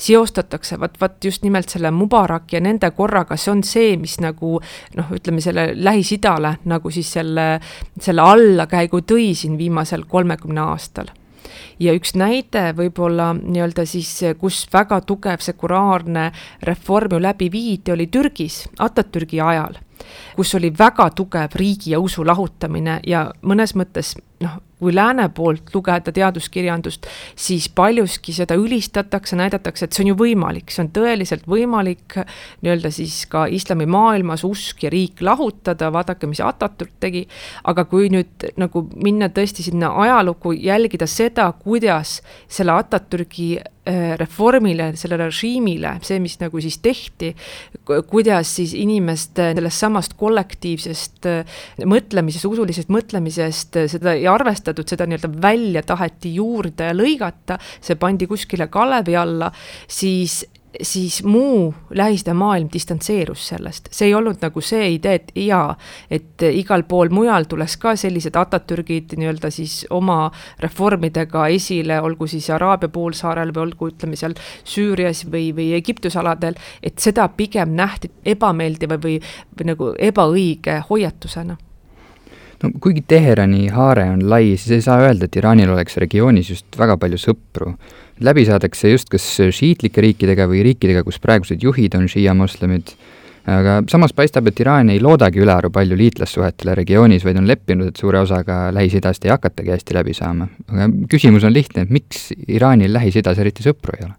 seostatakse 0.00 0.80
vot, 0.80 0.96
vot 1.00 1.24
just 1.24 1.42
nimelt 1.44 1.68
selle 1.68 1.90
Mubarak 1.90 2.52
ja 2.52 2.60
nende 2.60 2.90
korraga, 2.96 3.36
see 3.36 3.52
on 3.52 3.62
see, 3.66 3.94
mis 4.00 4.16
nagu 4.22 4.58
noh, 4.96 5.14
ütleme 5.16 5.42
selle 5.44 5.70
Lähis-Idale 5.76 6.56
nagu 6.70 6.92
siis 6.94 7.10
selle, 7.18 7.46
selle 8.00 8.24
allakäigu 8.24 9.02
tõi 9.04 9.32
siin 9.36 9.58
viimasel 9.60 10.06
kolmekümne 10.08 10.64
aastal. 10.72 11.12
Ja 11.80 11.92
üks 11.96 12.12
näide 12.16 12.70
võib-olla 12.76 13.32
nii-öelda 13.34 13.86
siis, 13.88 14.12
kus 14.38 14.62
väga 14.72 15.00
tugev 15.08 15.40
sekulaarne 15.44 16.26
reform 16.68 17.16
ju 17.16 17.22
läbi 17.22 17.48
viidi, 17.52 17.92
oli 17.92 18.06
Türgis 18.12 18.62
Atatürgi 18.78 19.40
ajal, 19.40 19.80
kus 20.36 20.54
oli 20.56 20.72
väga 20.76 21.10
tugev 21.16 21.56
riigi 21.56 21.94
ja 21.94 22.00
usu 22.00 22.24
lahutamine 22.26 23.00
ja 23.08 23.26
mõnes 23.42 23.74
mõttes 23.76 24.14
noh, 24.44 24.60
kui 24.80 24.94
lääne 24.94 25.28
poolt 25.34 25.74
lugeda 25.74 26.12
teaduskirjandust, 26.12 27.06
siis 27.36 27.68
paljuski 27.68 28.32
seda 28.34 28.56
ülistatakse, 28.58 29.36
näidatakse, 29.38 29.86
et 29.86 29.96
see 29.96 30.04
on 30.06 30.12
ju 30.12 30.18
võimalik, 30.20 30.72
see 30.72 30.84
on 30.86 30.92
tõeliselt 30.96 31.46
võimalik 31.50 32.16
nii-öelda 32.64 32.92
siis 32.94 33.22
ka 33.30 33.46
islamimaailmas 33.52 34.44
usk 34.48 34.86
ja 34.86 34.92
riik 34.92 35.20
lahutada, 35.24 35.92
vaadake, 35.92 36.28
mis 36.30 36.42
Atatürk 36.44 36.96
tegi, 37.00 37.26
aga 37.68 37.84
kui 37.90 38.08
nüüd 38.12 38.48
nagu 38.60 38.86
minna 38.96 39.30
tõesti 39.32 39.66
sinna 39.66 39.92
ajalukku, 40.04 40.54
jälgida 40.56 41.08
seda, 41.10 41.50
kuidas 41.60 42.20
selle 42.48 42.74
Atatürgi 42.80 43.58
reformile, 44.20 44.90
sellele 45.00 45.30
režiimile, 45.30 45.94
see, 46.04 46.20
mis 46.20 46.36
nagu 46.40 46.60
siis 46.60 46.76
tehti, 46.84 47.30
kuidas 48.10 48.52
siis 48.58 48.74
inimeste 48.76 49.50
sellest 49.56 49.84
samast 49.86 50.14
kollektiivsest 50.20 51.28
äh, 51.30 51.60
mõtlemisest, 51.88 52.44
usulisest 52.50 52.92
mõtlemisest 52.92 53.80
seda 53.94 54.14
ei 54.18 54.28
arvestatud, 54.30 54.84
seda 54.88 55.08
nii-öelda 55.08 55.32
välja 55.42 55.82
taheti 55.86 56.34
juurde 56.36 56.92
lõigata, 56.96 57.56
see 57.80 57.96
pandi 58.00 58.28
kuskile 58.30 58.68
kalevi 58.72 59.16
alla, 59.16 59.50
siis 59.88 60.42
siis 60.82 61.22
muu 61.24 61.74
Lähis-Ida 61.94 62.34
maailm 62.34 62.68
distantseerus 62.72 63.48
sellest, 63.48 63.88
see 63.92 64.08
ei 64.10 64.14
olnud 64.14 64.40
nagu 64.42 64.62
see 64.64 64.92
idee, 64.94 65.14
et 65.20 65.32
jaa, 65.34 65.74
et 66.10 66.44
igal 66.50 66.84
pool 66.88 67.10
mujal 67.14 67.46
tuleks 67.50 67.76
ka 67.80 67.94
sellised 67.98 68.36
Atatürgid 68.38 69.16
nii-öelda 69.18 69.50
siis 69.54 69.82
oma 69.90 70.30
reformidega 70.62 71.46
esile, 71.54 72.00
olgu 72.00 72.28
siis 72.30 72.50
Araabia 72.54 72.92
poolsaarel 72.92 73.54
või 73.54 73.66
olgu, 73.68 73.90
ütleme 73.94 74.18
seal 74.20 74.36
Süürias 74.64 75.24
või, 75.30 75.50
või 75.56 75.72
Egiptuse 75.78 76.20
aladel, 76.22 76.58
et 76.82 76.98
seda 76.98 77.28
pigem 77.36 77.74
nähti 77.76 78.12
ebameeldiva 78.34 79.00
või, 79.02 79.18
või 79.56 79.72
nagu 79.72 79.90
ebaõige 80.10 80.80
hoiatusena 80.90 81.58
no 82.62 82.70
kuigi 82.82 83.02
Teherani 83.08 83.68
haare 83.74 84.08
on 84.14 84.24
lai, 84.30 84.54
siis 84.56 84.78
ei 84.78 84.84
saa 84.84 85.00
öelda, 85.04 85.26
et 85.26 85.38
Iraanil 85.40 85.72
oleks 85.72 85.96
regioonis 86.02 86.52
just 86.52 86.78
väga 86.78 86.98
palju 87.00 87.20
sõpru. 87.20 87.74
läbi 88.20 88.44
saadakse 88.44 88.90
just 88.90 89.08
kas 89.08 89.24
šiitlike 89.56 90.02
riikidega 90.04 90.44
või 90.48 90.60
riikidega, 90.66 91.04
kus 91.04 91.18
praegused 91.18 91.62
juhid 91.64 91.94
on 91.96 92.04
šiia-moslemid, 92.08 92.92
aga 93.48 93.78
samas 93.88 94.12
paistab, 94.12 94.50
et 94.50 94.60
Iraan 94.60 94.90
ei 94.92 95.00
loodagi 95.00 95.40
ülearu 95.40 95.70
palju 95.72 95.96
liitlassuhetele 95.96 96.74
regioonis, 96.82 97.24
vaid 97.24 97.40
on 97.40 97.48
leppinud, 97.48 97.88
et 97.88 97.96
suure 97.96 98.20
osaga 98.20 98.66
Lähis-Idast 98.76 99.24
ei 99.24 99.32
hakatagi 99.32 99.72
hästi 99.72 99.96
läbi 99.96 100.14
saama. 100.14 100.50
aga 100.68 100.90
küsimus 101.08 101.44
on 101.48 101.56
lihtne, 101.56 101.86
et 101.86 101.90
miks 101.90 102.32
Iraanil 102.46 102.92
Lähis-Idas 102.92 103.40
eriti 103.40 103.64
sõpru 103.64 103.96
ei 103.96 104.04
ole? 104.04 104.18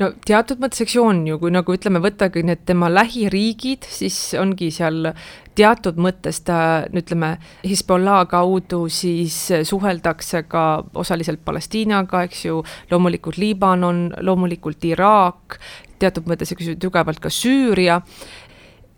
No 0.00 0.10
teatud 0.26 0.60
mõttes, 0.62 0.82
eks 0.84 0.96
ju 0.96 1.04
on 1.06 1.24
ju, 1.28 1.38
kui 1.42 1.52
nagu 1.54 1.74
ütleme, 1.76 2.02
võttagi 2.04 2.44
need 2.46 2.64
tema 2.68 2.90
lähiriigid, 2.92 3.86
siis 3.90 4.18
ongi 4.40 4.70
seal 4.74 5.12
teatud 5.56 5.98
mõttes 6.02 6.42
ta, 6.44 6.58
ütleme, 6.92 7.36
Hezbollah 7.64 8.26
kaudu 8.30 8.84
siis 8.92 9.38
suheldakse 9.68 10.44
ka 10.50 10.66
osaliselt 10.94 11.44
Palestiinaga, 11.44 12.26
eks 12.28 12.44
ju, 12.48 12.62
loomulikult 12.92 13.40
Liibanon, 13.40 14.08
loomulikult 14.26 14.84
Iraak, 14.84 15.58
teatud 16.02 16.28
mõttes, 16.28 16.52
eks 16.52 16.72
ju, 16.72 16.76
tugevalt 16.80 17.22
ka 17.24 17.32
Süüria 17.32 18.02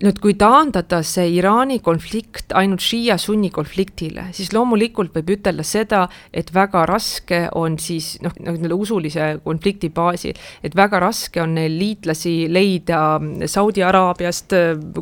nüüd, 0.05 0.19
kui 0.23 0.35
taandada 0.39 1.01
see 1.07 1.27
Iraani 1.39 1.81
konflikt 1.85 2.55
ainult 2.59 2.83
Shia 2.85 3.17
sunni 3.19 3.51
konfliktile, 3.55 4.29
siis 4.37 4.53
loomulikult 4.55 5.15
võib 5.17 5.33
ütelda 5.39 5.67
seda, 5.67 6.05
et 6.33 6.53
väga 6.55 6.85
raske 6.89 7.45
on 7.59 7.79
siis 7.83 8.15
noh, 8.23 8.35
nii-öelda 8.39 8.79
usulise 8.79 9.31
konflikti 9.45 9.91
baasil, 9.95 10.39
et 10.63 10.77
väga 10.79 11.03
raske 11.03 11.43
on 11.43 11.57
neil 11.59 11.75
liitlasi 11.81 12.37
leida 12.53 13.03
Saudi 13.51 13.83
Araabiast, 13.87 14.55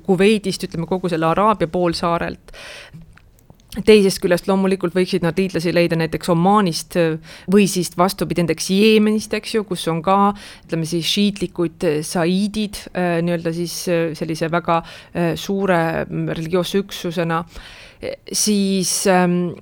Kuveidist, 0.06 0.64
ütleme 0.68 0.88
kogu 0.88 1.12
selle 1.12 1.28
Araabia 1.28 1.68
poolsaarelt 1.68 2.56
teisest 3.84 4.20
küljest 4.22 4.48
loomulikult 4.48 4.94
võiksid 4.96 5.24
nad 5.26 5.36
liitlasi 5.38 5.74
leida 5.74 5.98
näiteks 5.98 6.30
Omaanist 6.32 6.96
või 7.52 7.66
siis 7.70 7.90
vastupidi 7.98 8.44
näiteks 8.44 8.70
Jeemenist, 8.72 9.34
eks 9.36 9.56
ju, 9.56 9.64
kus 9.68 9.86
on 9.92 10.02
ka 10.04 10.32
ütleme 10.64 10.88
siis 10.88 11.08
šiitlikud 11.10 11.88
saiidid 12.06 12.80
nii-öelda 12.94 13.52
siis 13.56 13.74
sellise 14.18 14.50
väga 14.52 14.80
suure 15.40 15.80
religioosse 16.08 16.80
üksusena 16.84 17.42
siis 18.32 18.90
ähm, 19.10 19.54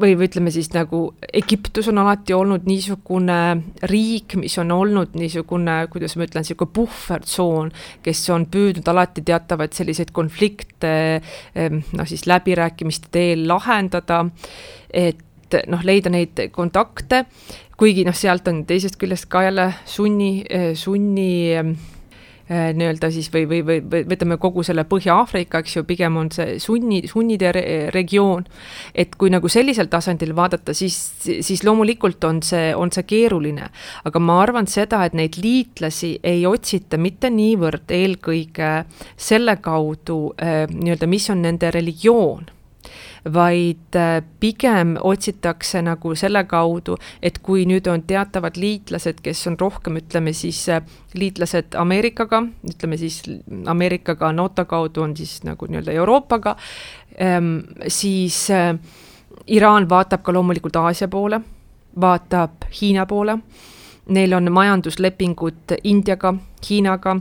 või, 0.00 0.14
või 0.16 0.28
ütleme 0.28 0.52
siis 0.54 0.70
nagu 0.74 1.06
Egiptus 1.32 1.88
on 1.92 2.00
alati 2.02 2.34
olnud 2.36 2.66
niisugune 2.68 3.38
riik, 3.90 4.36
mis 4.40 4.56
on 4.62 4.72
olnud 4.74 5.16
niisugune, 5.18 5.76
kuidas 5.92 6.16
ma 6.16 6.26
ütlen, 6.28 6.44
niisugune 6.46 6.74
puhvertsoon, 6.78 7.72
kes 8.04 8.24
on 8.34 8.48
püüdnud 8.52 8.88
alati 8.92 9.24
teatavaid 9.26 9.76
selliseid 9.76 10.14
konflikte 10.16 10.94
ähm, 11.20 11.82
noh, 11.92 12.08
siis 12.08 12.26
läbirääkimiste 12.30 13.12
teel 13.14 13.46
lahendada, 13.48 14.24
et 14.90 15.58
noh, 15.70 15.82
leida 15.86 16.10
neid 16.10 16.46
kontakte, 16.54 17.24
kuigi 17.78 18.06
noh, 18.06 18.14
sealt 18.16 18.48
on 18.50 18.64
teisest 18.68 18.96
küljest 19.00 19.28
ka 19.30 19.44
jälle 19.46 19.68
sunni, 19.90 20.44
sunni 20.78 21.32
ähm, 21.58 21.76
Äh, 21.76 22.03
nii-öelda 22.48 23.08
siis 23.10 23.30
või, 23.32 23.46
või, 23.48 23.62
või, 23.64 23.78
või 23.90 24.04
võtame 24.10 24.36
kogu 24.40 24.62
selle 24.66 24.84
Põhja-Aafrika, 24.88 25.62
eks 25.62 25.78
ju, 25.78 25.84
pigem 25.88 26.18
on 26.20 26.30
see 26.34 26.58
sunni, 26.60 27.00
sunnide 27.08 27.52
re 27.56 27.64
regioon. 27.94 28.44
et 28.94 29.14
kui 29.16 29.30
nagu 29.32 29.48
sellisel 29.48 29.88
tasandil 29.88 30.34
vaadata, 30.36 30.74
siis, 30.74 30.98
siis 31.24 31.64
loomulikult 31.64 32.24
on 32.24 32.42
see, 32.42 32.74
on 32.76 32.92
see 32.92 33.06
keeruline. 33.08 33.70
aga 34.04 34.20
ma 34.20 34.40
arvan 34.42 34.66
seda, 34.66 35.04
et 35.04 35.14
neid 35.14 35.38
liitlasi 35.40 36.18
ei 36.22 36.46
otsita 36.46 37.00
mitte 37.00 37.30
niivõrd 37.30 37.88
eelkõige 37.88 38.72
selle 39.16 39.56
kaudu 39.56 40.34
äh, 40.36 40.66
nii-öelda, 40.68 41.08
mis 41.08 41.30
on 41.30 41.42
nende 41.42 41.70
religioon 41.70 42.53
vaid 43.32 43.96
äh, 43.96 44.22
pigem 44.40 44.96
otsitakse 45.00 45.82
nagu 45.82 46.14
selle 46.16 46.44
kaudu, 46.44 46.96
et 47.22 47.38
kui 47.42 47.64
nüüd 47.68 47.88
on 47.88 48.02
teatavad 48.04 48.58
liitlased, 48.60 49.22
kes 49.24 49.46
on 49.48 49.56
rohkem, 49.60 49.96
ütleme 50.02 50.34
siis 50.36 50.60
äh, 50.68 50.82
liitlased 51.16 51.78
Ameerikaga, 51.80 52.42
ütleme 52.68 52.98
siis 53.00 53.22
Ameerikaga 53.66 54.32
NATO 54.32 54.66
kaudu 54.68 55.06
on 55.06 55.16
siis 55.16 55.40
nagu 55.44 55.66
nii-öelda 55.66 55.96
Euroopaga, 55.96 56.56
ähm, 57.20 57.58
siis 57.88 58.46
äh, 58.50 58.74
Iraan 59.46 59.88
vaatab 59.88 60.22
ka 60.22 60.32
loomulikult 60.32 60.76
Aasia 60.76 61.08
poole, 61.08 61.40
vaatab 62.00 62.68
Hiina 62.80 63.06
poole, 63.06 63.38
neil 64.08 64.36
on 64.36 64.52
majanduslepingud 64.52 65.78
Indiaga, 65.84 66.34
Hiinaga 66.68 67.16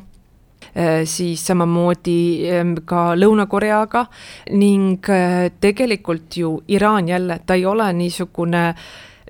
siis 1.06 1.45
samamoodi 1.47 2.49
ähm, 2.52 2.76
ka 2.86 3.13
Lõuna-Koreaga 3.15 4.06
ning 4.52 5.10
äh, 5.10 5.52
tegelikult 5.62 6.38
ju 6.38 6.56
Iraan 6.67 7.08
jälle, 7.08 7.39
ta 7.45 7.54
ei 7.54 7.65
ole 7.65 7.91
niisugune 7.93 8.63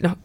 noh, 0.03 0.17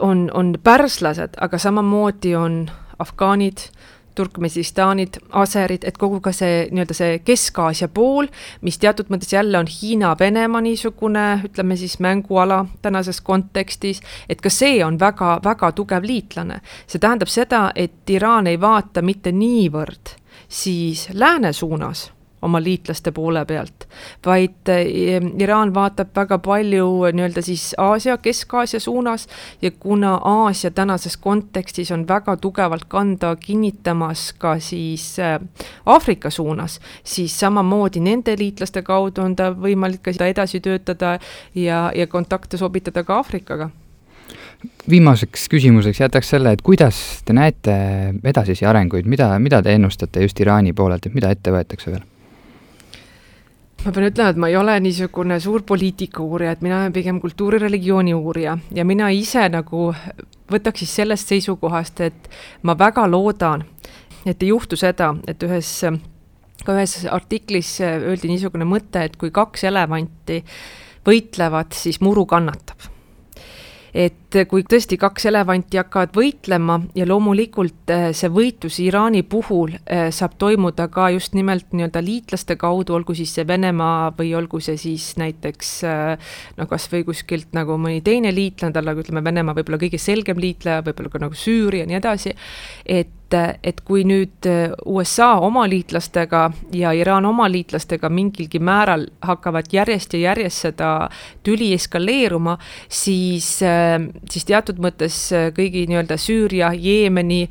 on, 0.00 0.30
on 0.34 0.54
pärslased, 0.62 1.38
aga 1.40 1.58
samamoodi 1.58 2.34
on 2.36 2.64
afgaanid, 2.98 3.68
Turkmenistanid, 4.14 5.16
aserid, 5.34 5.82
et 5.82 5.96
kogu 5.98 6.20
ka 6.22 6.30
see 6.30 6.68
nii-öelda 6.70 6.94
see 6.94 7.16
Kesk-Aasia 7.26 7.88
pool, 7.90 8.28
mis 8.62 8.78
teatud 8.78 9.08
mõttes 9.10 9.32
jälle 9.34 9.58
on 9.58 9.66
Hiina-Venemaa 9.66 10.62
niisugune, 10.62 11.24
ütleme 11.48 11.74
siis 11.76 11.98
mänguala 11.98 12.60
tänases 12.82 13.18
kontekstis, 13.26 13.98
et 14.30 14.38
ka 14.38 14.52
see 14.54 14.78
on 14.86 15.00
väga-väga 15.02 15.72
tugev 15.74 16.06
liitlane. 16.06 16.60
see 16.86 17.02
tähendab 17.02 17.28
seda, 17.28 17.72
et 17.74 18.10
Iraan 18.10 18.46
ei 18.46 18.60
vaata 18.60 19.02
mitte 19.02 19.32
niivõrd 19.32 20.14
siis 20.48 21.08
lääne 21.12 21.52
suunas 21.52 22.10
oma 22.44 22.60
liitlaste 22.62 23.12
poole 23.12 23.44
pealt, 23.44 23.86
vaid 24.26 24.68
eh, 24.72 25.22
Iraan 25.40 25.72
vaatab 25.74 26.12
väga 26.16 26.38
palju 26.44 26.88
nii-öelda 27.16 27.42
siis 27.44 27.70
Aasia, 27.80 28.18
Kesk-Aasia 28.20 28.80
suunas 28.80 29.26
ja 29.62 29.70
kuna 29.70 30.14
Aasia 30.30 30.70
tänases 30.70 31.16
kontekstis 31.16 31.92
on 31.92 32.06
väga 32.08 32.36
tugevalt 32.36 32.84
kanda 32.88 33.34
kinnitamas 33.36 34.32
ka 34.38 34.58
siis 34.60 35.06
eh, 35.18 35.38
Aafrika 35.86 36.30
suunas, 36.30 36.80
siis 37.04 37.38
samamoodi 37.40 38.04
nende 38.04 38.36
liitlaste 38.38 38.82
kaudu 38.82 39.24
on 39.24 39.36
ta 39.36 39.50
võimalik 39.52 40.04
ka 40.04 40.12
seda 40.12 40.28
edasi 40.32 40.60
töötada 40.60 41.16
ja, 41.54 41.86
ja 41.94 42.06
kontakte 42.06 42.60
sobitada 42.60 43.04
ka 43.04 43.22
Aafrikaga 43.22 43.70
viimaseks 44.90 45.48
küsimuseks 45.48 46.00
jätaks 46.00 46.34
selle, 46.34 46.52
et 46.54 46.62
kuidas 46.62 46.98
te 47.24 47.36
näete 47.36 47.76
edasisi 48.24 48.66
arenguid, 48.66 49.06
mida, 49.08 49.32
mida 49.38 49.62
te 49.62 49.74
ennustate 49.74 50.24
just 50.24 50.40
Iraani 50.40 50.72
poolelt, 50.72 51.06
et 51.06 51.14
mida 51.14 51.30
ette 51.34 51.54
võetakse 51.54 51.92
veel? 51.92 52.04
ma 53.84 53.92
pean 53.92 54.06
ütlema, 54.08 54.30
et 54.32 54.38
ma 54.40 54.48
ei 54.48 54.56
ole 54.56 54.78
niisugune 54.80 55.36
suur 55.44 55.62
poliitika 55.68 56.22
uurija, 56.24 56.54
et 56.54 56.62
mina 56.64 56.78
olen 56.78 56.92
pigem 56.92 57.18
kultuurireligiooni 57.20 58.14
uurija 58.16 58.56
ja 58.72 58.84
mina 58.88 59.10
ise 59.12 59.44
nagu 59.52 59.90
võtaks 60.50 60.84
siis 60.84 60.94
sellest 61.02 61.28
seisukohast, 61.32 62.00
et 62.00 62.30
ma 62.62 62.76
väga 62.78 63.04
loodan, 63.10 63.66
et 64.24 64.42
ei 64.42 64.48
juhtu 64.54 64.78
seda, 64.80 65.12
et 65.28 65.42
ühes, 65.44 65.74
ka 66.64 66.78
ühes 66.78 66.96
artiklis 67.12 67.76
öeldi 67.84 68.32
niisugune 68.32 68.68
mõte, 68.68 69.04
et 69.04 69.20
kui 69.20 69.32
kaks 69.34 69.68
elevanti 69.68 70.40
võitlevad, 71.04 71.76
siis 71.76 72.00
muru 72.00 72.24
kannatab 72.24 72.93
et 73.94 74.38
kui 74.50 74.64
tõesti 74.66 74.96
kaks 74.98 75.28
elevanti 75.30 75.78
hakkavad 75.78 76.16
võitlema 76.16 76.80
ja 76.98 77.06
loomulikult 77.06 77.92
äh, 77.94 78.08
see 78.16 78.30
võitlus 78.34 78.80
Iraani 78.82 79.22
puhul 79.22 79.76
äh, 79.76 80.08
saab 80.14 80.34
toimuda 80.42 80.88
ka 80.92 81.08
just 81.14 81.36
nimelt 81.38 81.70
nii-öelda 81.70 82.02
liitlaste 82.02 82.56
kaudu, 82.58 82.96
olgu 82.98 83.14
siis 83.14 83.36
see 83.36 83.46
Venemaa 83.46 84.10
või 84.18 84.32
olgu 84.34 84.58
see 84.64 84.76
siis 84.80 85.12
näiteks 85.20 85.72
äh, 85.86 86.34
no 86.58 86.66
kas 86.70 86.88
või 86.90 87.04
kuskilt 87.06 87.54
nagu 87.54 87.78
mõni 87.78 88.02
teine 88.04 88.34
liitlane, 88.34 88.74
tal 88.74 88.90
nagu 88.90 89.04
ütleme, 89.04 89.22
Venemaa 89.24 89.54
võib-olla 89.60 89.78
kõige 89.86 90.02
selgem 90.02 90.42
liitleja, 90.42 90.82
võib-olla 90.82 91.14
ka 91.14 91.22
nagu 91.22 91.38
Süüria 91.38 91.84
ja 91.84 91.90
nii 91.92 92.00
edasi, 92.02 92.34
et 92.84 93.14
et, 93.34 93.80
kui 93.84 94.04
nüüd 94.06 94.46
USA 94.86 95.34
oma 95.42 95.64
liitlastega 95.70 96.42
ja 96.76 96.92
Iraan 96.94 97.24
oma 97.26 97.48
liitlastega 97.50 98.08
mingilgi 98.12 98.58
määral 98.58 99.06
hakkavad 99.24 99.72
järjest 99.72 100.14
ja 100.14 100.20
järjest 100.28 100.66
seda 100.68 100.90
tüli 101.42 101.72
eskaleeruma, 101.74 102.58
siis, 102.88 103.48
siis 104.30 104.46
teatud 104.46 104.78
mõttes 104.82 105.18
kõigi 105.56 105.86
nii-öelda 105.90 106.18
Süüria, 106.20 106.72
Jeemeni, 106.76 107.48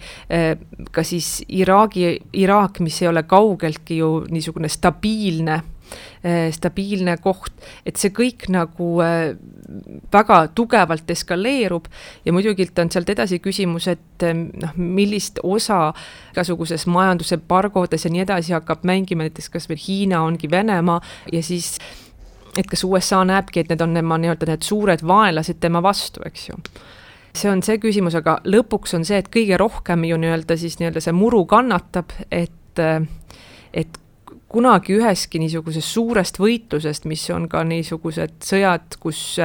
ka 0.92 1.04
siis 1.04 1.42
Iraagi, 1.50 2.20
Iraak, 2.34 2.80
mis 2.84 3.02
ei 3.02 3.12
ole 3.12 3.26
kaugeltki 3.28 3.98
ju 4.00 4.16
niisugune 4.32 4.70
stabiilne 4.72 5.62
stabiilne 6.52 7.18
koht, 7.22 7.52
et 7.86 8.00
see 8.00 8.14
kõik 8.16 8.48
nagu 8.54 8.90
eh, 9.04 9.34
väga 10.14 10.40
tugevalt 10.56 11.10
eskaleerub 11.12 11.90
ja 12.26 12.34
muidugi 12.36 12.70
on 12.80 12.92
sealt 12.94 13.10
edasi 13.12 13.40
küsimus, 13.44 13.90
et 13.92 14.26
eh, 14.26 14.34
noh, 14.34 14.78
millist 14.78 15.42
osa 15.44 15.92
igasuguses 16.32 16.88
majandusembargodes 16.88 18.08
ja 18.08 18.14
nii 18.14 18.24
edasi 18.26 18.56
hakkab 18.56 18.86
mängima 18.88 19.28
näiteks 19.28 19.52
kas 19.54 19.70
veel 19.70 19.82
Hiina 19.84 20.24
ongi 20.24 20.50
Venemaa 20.52 21.02
ja 21.32 21.44
siis 21.44 21.76
et 22.58 22.68
kas 22.70 22.84
USA 22.86 23.24
näebki, 23.26 23.64
et 23.64 23.72
need 23.72 23.82
on 23.82 23.96
tema 23.98 24.18
nii-öelda 24.22 24.50
need 24.52 24.66
suured 24.66 25.02
vaenlased 25.08 25.60
tema 25.62 25.82
vastu, 25.84 26.22
eks 26.26 26.50
ju. 26.52 26.60
See 27.34 27.50
on 27.50 27.64
see 27.66 27.80
küsimus, 27.82 28.14
aga 28.20 28.38
lõpuks 28.46 28.94
on 28.94 29.06
see, 29.08 29.18
et 29.18 29.30
kõige 29.34 29.58
rohkem 29.58 30.06
ju 30.06 30.20
nii-öelda 30.22 30.58
siis 30.62 30.78
nii-öelda 30.78 31.02
see 31.02 31.16
muru 31.18 31.44
kannatab, 31.50 32.14
et 32.30 32.82
et 33.74 33.98
kunagi 34.54 34.98
ühestki 34.98 35.42
niisugusest 35.42 35.96
suurest 35.96 36.38
võitlusest, 36.42 37.08
mis 37.10 37.26
on 37.34 37.48
ka 37.52 37.64
niisugused 37.68 38.38
sõjad, 38.46 39.00
kus 39.02 39.40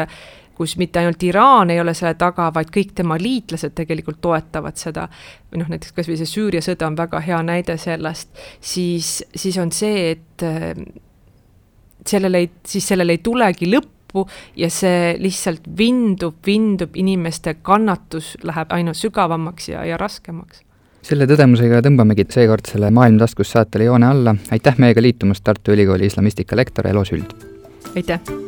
kus 0.59 0.75
mitte 0.75 0.99
ainult 0.99 1.23
Iraan 1.23 1.71
ei 1.71 1.79
ole 1.79 1.93
selle 1.95 2.17
taga, 2.19 2.49
vaid 2.55 2.73
kõik 2.75 2.91
tema 2.99 3.15
liitlased 3.21 3.77
tegelikult 3.79 4.19
toetavad 4.25 4.75
seda, 4.81 5.05
või 5.53 5.63
noh, 5.63 5.69
näiteks 5.71 5.95
kas 5.95 6.09
või 6.11 6.17
see 6.19 6.27
Süüria 6.27 6.63
sõda 6.67 6.89
on 6.91 6.97
väga 6.99 7.21
hea 7.23 7.39
näide 7.47 7.77
sellest, 7.79 8.33
siis, 8.59 9.21
siis 9.39 9.59
on 9.63 9.71
see, 9.71 10.17
et 10.17 10.47
sellele 12.09 12.43
ei, 12.43 12.51
siis 12.67 12.91
sellele 12.91 13.15
ei 13.15 13.23
tulegi 13.23 13.71
lõppu 13.71 14.27
ja 14.59 14.71
see 14.73 15.15
lihtsalt 15.23 15.69
vindub, 15.79 16.41
vindub, 16.47 16.97
inimeste 16.99 17.61
kannatus 17.63 18.35
läheb 18.43 18.75
aina 18.75 18.97
sügavamaks 18.99 19.71
ja, 19.71 19.87
ja 19.87 20.01
raskemaks 20.01 20.65
selle 21.09 21.29
tõdemusega 21.29 21.81
tõmbamegi 21.87 22.27
seekordsele 22.35 22.91
Maailm 22.95 23.21
taskus 23.23 23.55
saatele 23.55 23.89
joone 23.89 24.11
alla, 24.11 24.37
aitäh 24.53 24.77
meiega 24.83 25.05
liitumast, 25.05 25.45
Tartu 25.45 25.73
Ülikooli 25.77 26.11
islamistika 26.11 26.59
lektor 26.59 26.91
Elo 26.91 27.05
Sült! 27.09 27.35
aitäh! 27.97 28.48